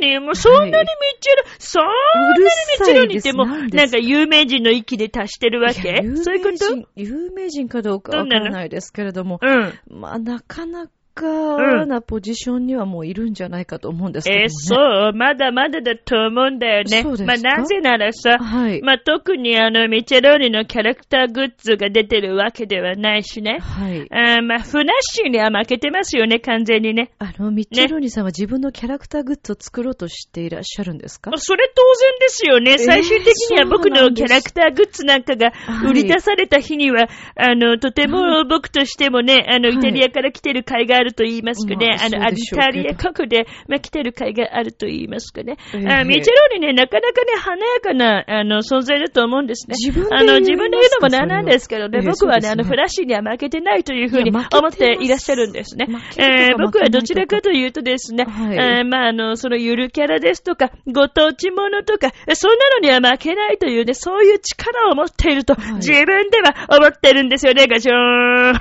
[0.00, 0.20] なに何？
[0.20, 0.84] もうそんなにミッ
[1.20, 6.02] チェロ、そんなにミッチェロニってもう、なんか有名人の域で達してるわけ？
[6.16, 10.00] そういうこ名人有名人かどうかわからないですけれどもと、うん。
[10.00, 10.88] まあ、なかな
[11.20, 14.44] かなポジションにはもういるんじゃないかと思うんですけども、ね。
[14.44, 17.02] えーそう、まだまだだと思うんだよね。
[17.02, 17.26] そうですか？
[17.26, 18.80] まあ、なぜならさ、はい。
[18.82, 23.58] まあ、特にあの、ミチェローニのキャラクターグッズが出てるわけではないしね。
[23.60, 24.06] はい。
[24.10, 27.10] あーまあ、フナッシーには負けてますよね、完全にね。
[27.18, 31.30] あの、ミッチェロニさんは自分のキャラクターグッズを作ろうとしていらっしゃるんですか？
[31.36, 32.78] それ当然ですよね。
[32.78, 41.86] 最終的には僕のキャラクターグッズなんかがはい売り出された日には、あの、とても僕としてもね、あの、はいイタリアから来てる会があると言いますかね。
[41.86, 45.56] まああの、そうでしょうけどイタリア国で、まあ、来てる会があると言いますかね。
[45.74, 49.76] ええあミチェローニね、なかなかね、華やかな、あの、存在だと思うんですね。
[49.78, 55.86] 自分であの、自分で言うのもなんなんですけどね、僕はね、あの、フラッシーには負けてないというふうに思っていらっしゃるんですね。
[56.18, 68.52] えー僕はどちらか負というとですね、はいえーまあ、あの、そのゆるキャラですとか、ご当地ものとか、そんなのには負けないというね、そういう力を持っていると、はい自分では思ってるんですよね、ガチョーン。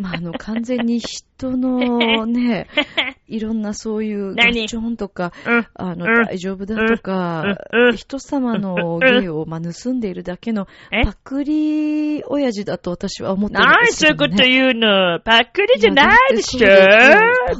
[0.00, 2.66] まあ、あの、完全に人の ね、
[3.28, 4.68] いろんなそういうガ何？
[4.68, 5.66] チョンとか、うん。
[5.74, 6.24] あの、うん。
[6.26, 7.56] 大丈夫だとか、
[7.94, 14.48] 人様の芸を、まあ、盗んでいるだけのえパクリ親父だと私は思ってるんすけど、そういうことね。
[14.50, 15.20] 言うの？
[15.20, 16.68] パクリじゃないでしょ。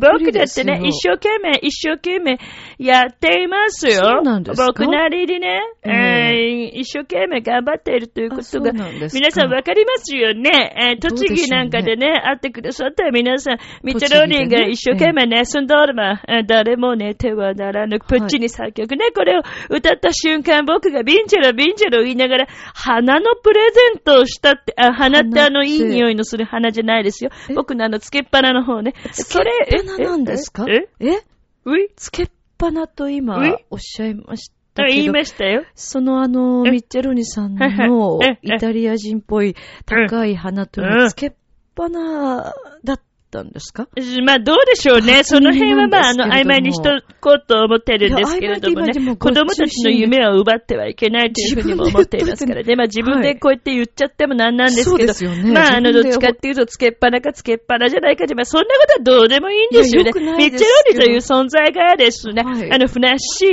[0.01, 2.39] 僕だってね、一生懸命、一生懸命
[2.79, 3.93] やっていますよ。
[3.95, 4.67] そうなんですか？
[4.69, 6.73] 僕なりにね、ええ。
[6.75, 10.75] ー一生懸命頑張っているということが皆さんわかりますよね。
[10.77, 27.55] えー栃木なんかでね、会ってくださった皆さん、ミッチェローが一生懸命ね、住んどるま、えー誰も寝てはならぬ、プッチに作曲ね、これを歌った瞬間、僕がビンチェロ、ビンチェロ言いながら、花のプレゼントをしたって、あ、花ってあの、いい匂いのする花じゃないですよえ。
[27.55, 28.95] 僕のあの、つけっぱなの方ね。
[29.13, 31.23] それ、つけっぱななんですかえええ
[31.65, 35.65] ういつけっぱなと今え、おっしゃいましたあ言いましたよ。
[35.75, 39.57] そのあの、えミッチェロニさんのええイタリア人っぽい
[39.87, 41.33] 高い花というのうんはつけっ
[41.75, 42.55] ぱな
[42.85, 43.01] だっ
[43.37, 43.89] たんですか？
[44.25, 45.23] まあ、どうでしょうね。
[45.25, 49.17] その辺はまあ、あの、曖昧にしとこうと思ってるんですけれどもねも。
[49.17, 52.77] 子供たちの夢を奪ってはいけないというふうにも思っていますからね。
[52.77, 55.07] まあ、自分でこうやって言っちゃってもなんなんですけど。
[55.07, 60.11] ですよねまあ、あの、どっちかっていうと、つけっぱなかつけっぱなじゃないかじゃ、まあ、そんなことはどうでもいいんですよね。
[60.11, 63.47] よミッチェローニという存在がですね、はいあの、ふなっし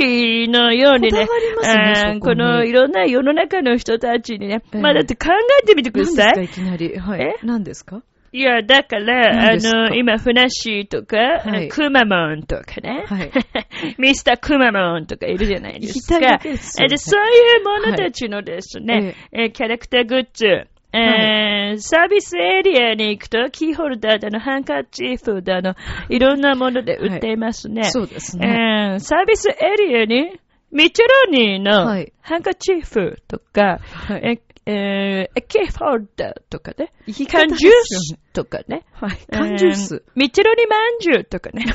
[0.46, 5.30] ーのようにね、ねこのいろんな世の中の人たちにね、ええまあ、だって考
[5.62, 6.34] えてみてください。
[6.34, 6.98] 何ですかいきなり？
[6.98, 7.20] はい。
[7.20, 7.34] え？
[7.42, 8.02] 何ですか？
[8.34, 11.68] いや、だから、あの、今、ふなっしーとか、はい。
[11.68, 13.30] くまモンとかね、はい。
[13.96, 16.38] ミスターくまモンとかいるじゃないですか。
[16.38, 25.76] ですでそういうものたちのですね、えキャラクターグッズ、えーサービスエリアに行くと、キーホルダーだの、ハンカチーフだの、
[26.08, 27.84] いろんなもので売っていますね。
[27.84, 28.92] そうですね。
[28.92, 30.32] えーサービスエリアに、
[30.72, 36.90] ミッチェローニのはいハンカチーフとか、はいええー、キーホルダーとかね、
[37.30, 39.18] 缶ジュースとかね、はい。
[39.30, 40.04] 缶ジュース。
[40.06, 41.66] えミッチェロニまんじゅうとかね。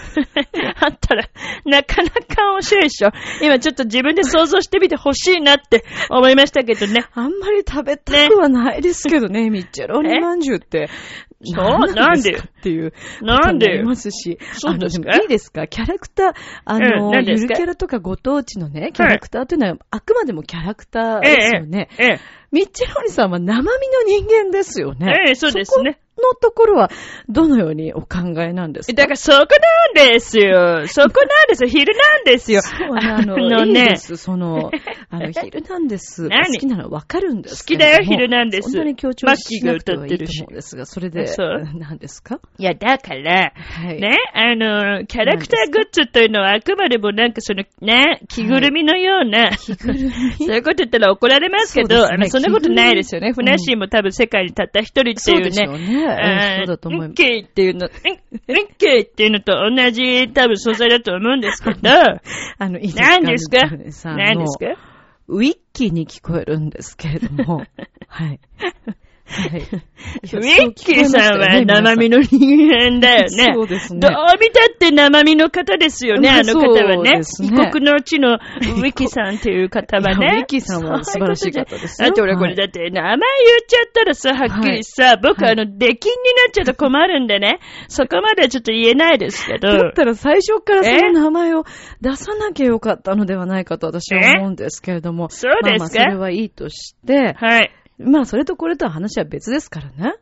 [0.82, 1.30] あったら、
[1.66, 3.12] なかなか面白いでしょ。
[3.43, 7.06] 今ちょっと自分で想像してみてほしいなって思いましたけどね。
[7.14, 10.89] あんまり食べたくはないですけどね、ミッチェロニまんじゅうって。
[11.41, 11.93] そう？
[11.93, 12.91] 何ですかっていう。
[13.22, 13.70] なんで？
[13.70, 14.39] ありますし。
[14.54, 15.16] そうですか？
[15.16, 15.68] いいですか？
[15.68, 16.34] キャラクター、
[16.66, 17.54] あうんの、何ですか？
[17.54, 21.90] ゆるキャラとかご当地のね、キャラクターというのは、あくまでもキャラクターえですよね。
[21.98, 22.20] え、え
[22.52, 25.26] ミッチェロニさんは生身の人間ですよね。
[25.28, 26.89] ええそうですねそこのところは、
[27.28, 28.93] どのようにお考えなんですえ。
[28.93, 30.86] かだからそこなんですよ。
[30.88, 31.70] そこなんですよ。
[31.70, 32.61] 昼なんですよ。
[32.61, 34.17] そうねあの、いいです。
[34.17, 34.72] その、
[35.09, 41.26] あの、ヒルナンデスが好きなのはわかるんです好きだよヒルナンデスそんなに強調しなくてはいいと思うんですが、それで、
[41.78, 42.39] 何 ですか？
[42.57, 43.99] いや、だから、はい。
[44.01, 49.99] ね、あの、キャラクターグッズというのはあくまでもなんかその、ね、着ぐるみのような、着ぐる
[50.39, 50.45] み？
[50.45, 53.34] そういうこと言ったら怒られますけど、そねあのそんなことないですよね。
[53.34, 56.09] ふなっしーも多分世界にたった一人っていうそうでしょうね。
[56.57, 57.12] そうだと思います。
[57.12, 61.89] ンケイっていうの、ンンケイっていうのと同じ多分素材だと思うんですけど、
[62.60, 63.10] あの、いいですか？
[63.10, 64.16] 何ですか？
[64.16, 64.82] 何ですか？
[65.28, 67.64] ウィッキーに聞こえるんですけれども、
[68.07, 68.39] はい。
[69.30, 69.62] はい。
[70.34, 70.40] ミ
[70.72, 73.54] ッキーさんは生身の人間だよね。
[73.56, 77.18] そうですねどう見たって生身の方ですよね、まああの方はそうね。
[77.18, 80.40] ですね異国の地のウィキさんっていう方はね。
[80.40, 83.18] ウィキさんは素晴らしい方ですよあと俺これだって名前言っ
[83.68, 89.70] ちゃったらさ、はっきりさ、僕あの、出禁になっちゃうと困るんでね、そこまではちょっと言えないですけど。
[89.70, 91.66] だったら最初からそえの名前を
[92.02, 95.30] 出さなきゃよかったのではないかと私は思うんですけれども。
[95.30, 95.88] そうですか？
[95.90, 97.72] それはいいとして、はい。
[98.00, 100.16] まあそれとこれとは話は別ですからね。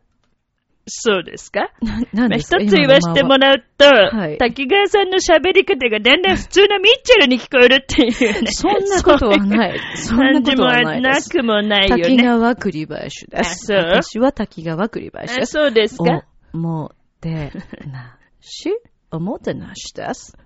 [0.90, 1.70] そうですか？
[1.82, 2.50] な、まあ、なんです？
[2.50, 8.50] か一つ言わせてもらうと、はい滝川さんの喋り方がだんだん普通のミッチェルに聞こえるっていうね。
[8.52, 9.80] そんなことはない。
[9.96, 12.02] そんなことはないなくもないよね。
[12.04, 13.50] 滝川栗林です。
[13.50, 13.78] あそう？
[14.02, 15.58] 私は滝川栗林です。
[15.58, 16.24] あそうですか？
[16.54, 17.52] おもて
[17.86, 18.70] なし、
[19.10, 20.38] おもてなしです。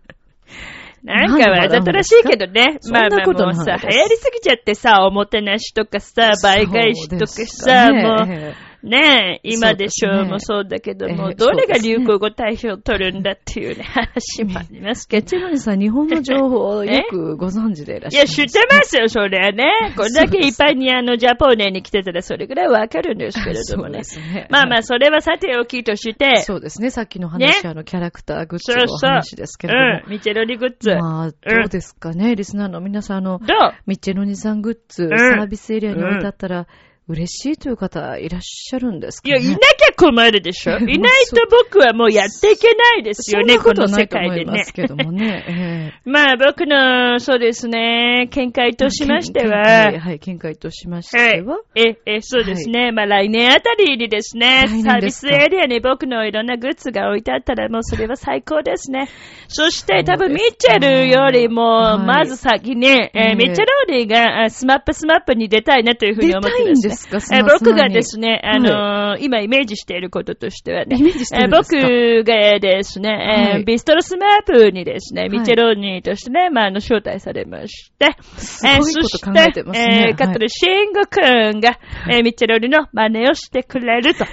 [1.04, 2.78] なんかわざとらしいけどね。
[2.90, 15.26] まあまあこともうさ、流行りすぎちゃってさ、おもてなしとかさ、倍返しとかさ、もう、えねえ、今でしょそうもそうだけども、ええどれが流行語大賞を取るんだっていうね、話もありますけえど。
[15.26, 19.94] 一郎さん、日本の情報をよくご存知でいらっしゃるいや、知ってますよ、それはね。
[19.96, 24.00] これだけいっぱいにあの、ジャポーネに来てたらそれぐらいわかるんですけれどもね。
[24.00, 26.90] ねまあまあ、それはさておきとして、そうですね。
[26.90, 29.10] さっきの話、ねあの、キャラクターグッズのそうそう。
[29.10, 30.02] 話ですけれども。
[30.06, 30.90] うん、ミチェロリグッズ。
[30.96, 33.40] まあ、どうですかね、リスナーの皆さん、あの、
[33.86, 36.66] ミッチェロニさんグッズ、んサービスエリアに置いてあったら、
[37.08, 40.78] 嬉しいという方いらっしゃるんですかねいや、いなきゃ困るでしょ。
[40.78, 44.72] いないと僕はもうやっていけないですよね、この世界でねます。
[44.72, 45.44] けどもね。
[45.48, 51.58] え まあ僕の、そうですね、見解えとしましては、はい、見解としましはいては、。
[51.74, 52.92] え、え、そうですね。
[52.92, 59.08] まあ来年あたりにですねす、かサービスエリアに僕のいろんなグッズが置いてあったらもうそれは最高ですね。
[59.48, 67.20] そして多分ミッチェルよりも、はいまず先に、えええーミッチェローリーがあスマップスマップに出たいなというふうに思ってます、ですか？
[67.20, 71.78] スえ僕がですね、あのー今イメージしていることとしてはね、イメージしてるんですか？
[71.78, 75.28] えー僕がですね、えーはいビストロスマップにですね、い。
[75.28, 80.06] ミッチェローニーとしてね、まあ、あの、招待されまして、すごいこと考えてますね。
[80.10, 81.78] えー、カトルシンゴくんが、
[82.10, 84.24] えーミッチェローニーの真似をしてくれると。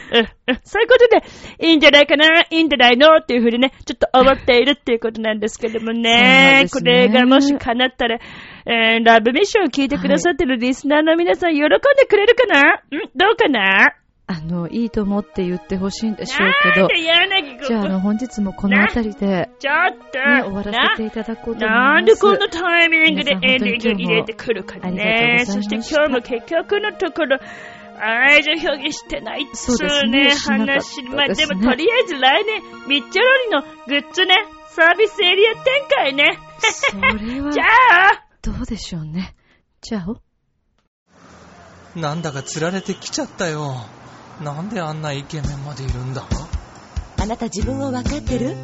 [0.64, 3.18] そういうことで、いいんじゃないかな、いいんじゃないの？
[3.18, 8.20] っていうふうにね、ちょっと思っているっていうことなんですけどもね、これがもし叶ったら、
[8.66, 12.62] えー、ラブミッションを聞いてくださってるリスナーの皆さん、喜んでくれるかな？
[12.62, 12.82] ん？
[13.16, 13.95] どうかな？
[14.32, 16.88] あの、いいと思って言ってほしいんでしょうけど。
[16.88, 21.95] じゃあ、あの、本日もこの辺りで、ちょっと、ね、終わらせていただこうと思います。
[21.95, 25.45] なんでこんなタイミングでエンディング入れてくるかね。
[25.47, 27.39] そして今日も結局のところ、
[27.99, 31.01] 愛情表現してないっつそうね、ね話。
[31.01, 34.36] ねまあでもとりあえず来年、ミッチェロリのグッズね、
[34.68, 36.38] サービスエリア展開ね。
[36.60, 37.49] それは。
[37.51, 37.68] じゃ、あ、
[38.70, 39.36] でしょうね。
[39.82, 40.15] じゃあ、
[41.99, 43.76] なんだか釣られてきちゃったよ。
[44.43, 46.24] なんであんなイケメンまでいるんだ？
[47.17, 48.55] あなた自分を分かってる？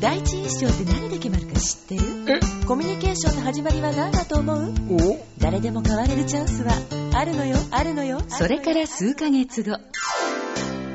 [0.00, 2.40] 第一印象って何で決まるか知ってる？
[2.66, 4.72] コミュニケーションの始まりは何だと思う？
[4.90, 5.26] お？
[5.38, 6.72] 誰でも変われるチャンスは
[7.14, 7.58] あるのよ。
[7.70, 8.22] あるのよ。
[8.28, 9.78] それから数ヶ月後。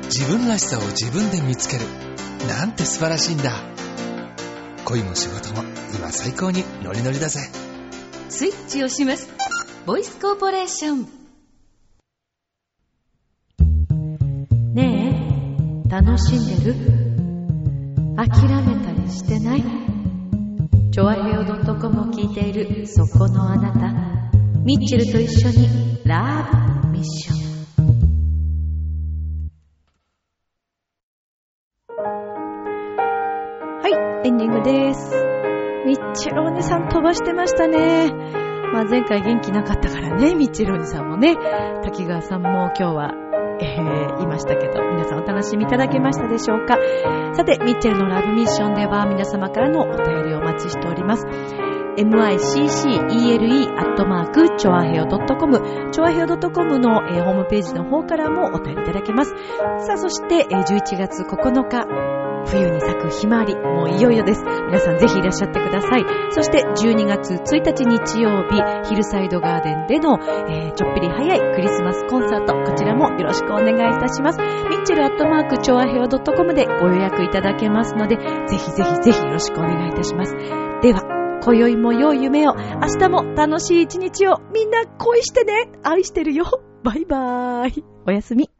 [0.06, 1.84] 自分らしさを自分で見つける。
[2.48, 3.52] なんて素晴らしいんだ。
[4.84, 5.62] 恋も仕事も
[5.94, 7.40] 今最高にノリノリだぜ。
[8.28, 9.28] スイッチをします。
[9.86, 11.06] ボイスコーポレーション。
[14.74, 15.14] ね
[15.86, 16.74] え、楽しんでる？
[18.16, 18.28] 諦
[18.64, 19.62] めたりしてない？
[20.92, 23.92] チョアヘオ .com を聞いているそこのあなた、
[24.64, 26.50] ミッチェルと一緒にラ
[26.82, 27.36] ブミッション。
[33.82, 33.92] はい、
[34.26, 35.25] エンディングです。
[35.86, 38.12] ミッチェローニさん飛ばしてましたね。
[38.72, 41.36] まあ前回元気なかったからね、ミッチェローニさんもね、
[41.84, 43.14] 滝川さんも今日は、
[43.60, 46.76] えー、いましたけど、皆さんお楽しみいただけましたでしょうか
[47.34, 51.24] さて、ミッチェルのラブミッションでは皆様からのお便りをお待ちしております。
[51.96, 59.30] miccele アットマーク、チョアヘオ .com、チョアヘオ .com の、えーホームページの方からもお便りいただけます。
[59.86, 64.42] さあ、そして、えー11月9日、冬に咲くひまわり、もういよいよです。
[64.44, 66.04] 皆さんぜひいらっしゃってください。
[66.30, 70.18] そして12月1日日曜日、ヒルサイドガーデンでの、
[70.48, 74.38] えーちょっぴり早いクリスマスコンサート、こちらもよろしくお願いいたします。
[74.38, 80.34] ミッチェルアットマーク、チョアヘオ .com でご予約いただけますので、ぜひぜひぜひよろしくお願いいたします。
[80.34, 86.44] では、今宵も良い夢を、明日も楽しい一日を、みんな恋してね愛してるよ
[86.82, 88.50] バイバーイおやすみ